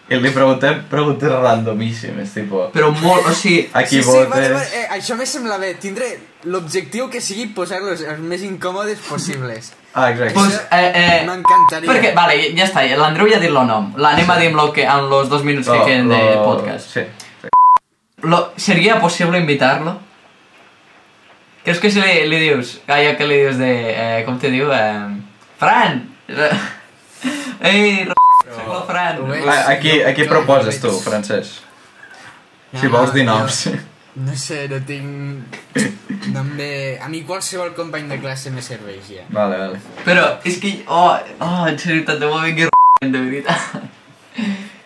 [0.09, 4.29] i li preguntem preguntes randomíssimes, tipo, Però molt, o sigui, a qui sí, sí, votes...
[4.31, 5.75] vale, vale, eh, això me sembla bé.
[5.81, 6.07] Tindré
[6.49, 9.73] l'objectiu que sigui posar-los els més incòmodes possibles.
[9.93, 10.33] Ah, exacte.
[10.33, 11.89] pues, eh, eh, M'encantaria.
[11.91, 13.91] perquè, vale, ja està, l'Andreu ja ha dit el nom.
[13.97, 16.43] L'anem a dir amb, lo que, amb los dos minuts que Lo- queden de lo-
[16.45, 16.89] podcast.
[16.93, 17.01] Sí.
[18.23, 19.99] Lo, ¿Sería posible invitarlo?
[21.63, 23.71] ¿Crees que si le, le dius, calla que le dius de,
[24.19, 25.05] eh, com te diu, eh,
[25.59, 26.09] Fran!
[27.61, 28.07] Ei,
[28.49, 29.21] Ro- Fran!
[29.21, 29.47] Ho veig.
[29.47, 30.91] A- Aquí, aquí proposes tu.
[32.71, 33.69] No, Si vols dir no, noms.
[34.15, 35.57] No sé, no tinc...
[36.33, 36.71] No em ve...
[37.01, 39.23] A mi qualsevol company de classe me serveix ja.
[39.33, 39.79] Vale, vale.
[40.05, 42.67] Però és que, oh, oh, en sèrio, tant de bo vingui
[43.01, 43.87] de veritat.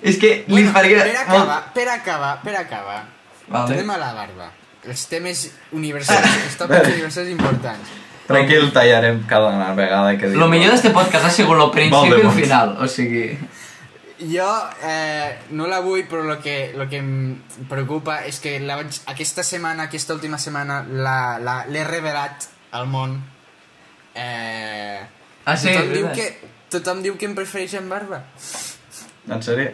[0.04, 1.04] És que li Bueno, faria...
[1.08, 3.00] per acabar, per acabar, per acabar.
[3.48, 3.68] Vale.
[3.74, 4.52] Tornem a la barba.
[4.84, 7.92] Els temes universals, els tòpics universals importants.
[8.28, 12.32] Tranquil, tallarem cada vegada que Lo millor d'este podcast ha sigut lo principi i el
[12.36, 13.26] final, o sigui...
[14.32, 14.48] Jo
[14.84, 19.00] eh, no la vull, però el que, lo que em preocupa és que la vaig,
[19.12, 23.20] aquesta setmana, aquesta última setmana, la- la- l'he revelat al món.
[24.16, 25.00] Eh,
[25.46, 25.68] Ah, sí?
[25.74, 26.28] tothom, diu que,
[26.72, 28.22] tothom diu que em prefereix amb barba.
[29.28, 29.74] En sèrio?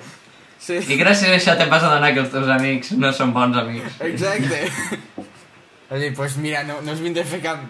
[0.59, 3.55] Sí, I gràcies a això te vas adonar que els teus amics no són bons
[3.57, 3.99] amics.
[4.01, 4.65] exacte.
[5.89, 7.61] o sigui, pues mira, no, no us vindré a fer cap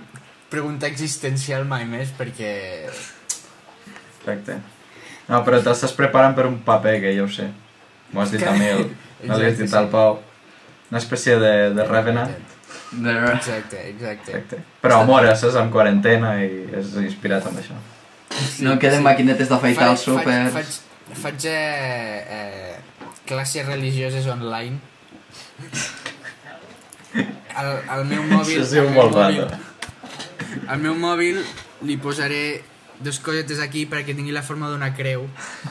[0.49, 2.89] pregunta existencial mai més perquè...
[4.23, 4.59] Perfecte.
[5.29, 7.49] No, però t'estàs preparant per un paper, que jo ho sé.
[8.11, 8.87] M'ho has dit a mi, el,
[9.29, 9.93] no li has Exacte, dit al sí.
[9.93, 10.17] Pau.
[10.89, 12.33] Una espècie de, de Revenant.
[12.33, 13.13] De...
[13.35, 14.31] Exacte, exacte.
[14.31, 14.61] Perfecte.
[14.81, 16.49] Però amor, estàs en quarantena i
[16.79, 17.77] és inspirat amb això.
[18.65, 20.53] No queden maquinetes d'afaitar els súpers.
[20.55, 24.79] faig, faig, faig eh, eh, classes religioses online.
[27.59, 28.57] Al, al meu mòbil...
[28.57, 30.65] Això sí, al un meu molt mòbil-.
[30.69, 31.41] Al meu mòbil
[31.85, 32.43] li posaré
[32.99, 35.27] dos cosetes aquí perquè tingui la forma d'una creu,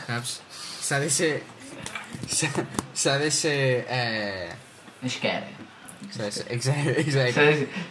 [0.06, 0.40] saps?
[0.80, 1.42] S'ha de ser...
[2.94, 3.86] s'ha- de ser...
[3.88, 4.48] Eh,
[5.04, 5.46] Esquerra.
[6.08, 7.32] exacte, exacte.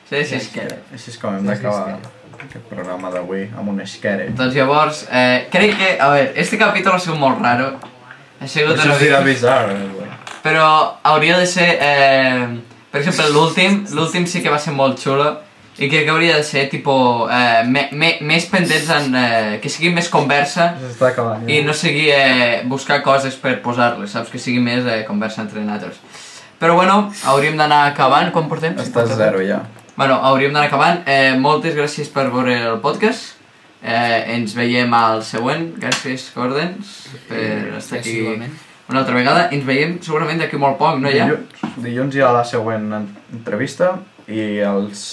[0.10, 0.78] s'ha de ser esquerra.
[0.94, 2.00] Així és com hem d'acabar
[2.38, 4.30] aquest programa d'avui, amb un esquere.
[4.38, 7.72] Doncs llavors, eh, crec que, a veure, este capítol ha sigut molt raro.
[8.42, 9.22] Ha sigut Això mica...
[9.26, 9.74] bizarre.
[9.78, 10.10] eh,
[10.44, 10.66] Però
[11.04, 12.48] hauria de ser, eh,
[12.92, 15.32] per exemple, l'últim, l'últim sí que va ser molt xulo
[15.78, 19.16] i crec que hauria de ser, tipo, eh, me, me, més pendents en...
[19.16, 21.44] Eh, que sigui més conversa S'està acabant.
[21.46, 21.54] ja.
[21.54, 24.32] i no sigui eh, buscar coses per posar-les, saps?
[24.34, 26.00] Que sigui més eh, conversa entre nosaltres.
[26.58, 28.74] Però bueno, hauríem d'anar acabant, quan portem?
[28.82, 29.60] Estàs zero ja.
[29.98, 31.04] Bueno, hauríem d'anar acabant.
[31.06, 33.36] Eh, moltes gràcies per veure el podcast.
[33.84, 35.76] Eh, ens veiem al següent.
[35.78, 36.96] Gràcies, Cordens,
[37.30, 38.18] per estar aquí
[38.90, 39.48] una altra vegada.
[39.54, 41.28] Ens veiem segurament d'aquí molt poc, no ja?
[41.30, 43.08] Dilluns, dilluns hi ha la següent en-
[43.38, 43.94] entrevista
[44.28, 45.04] i els,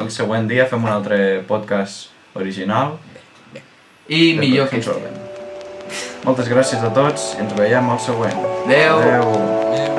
[0.00, 2.96] el següent dia fem un altre podcast original.
[4.08, 5.18] I millor que al-
[6.24, 8.36] Moltes gràcies a tots i ens veiem al següent.
[8.66, 8.98] Adeu.
[8.98, 9.30] Adeu.
[9.32, 9.89] Adéu.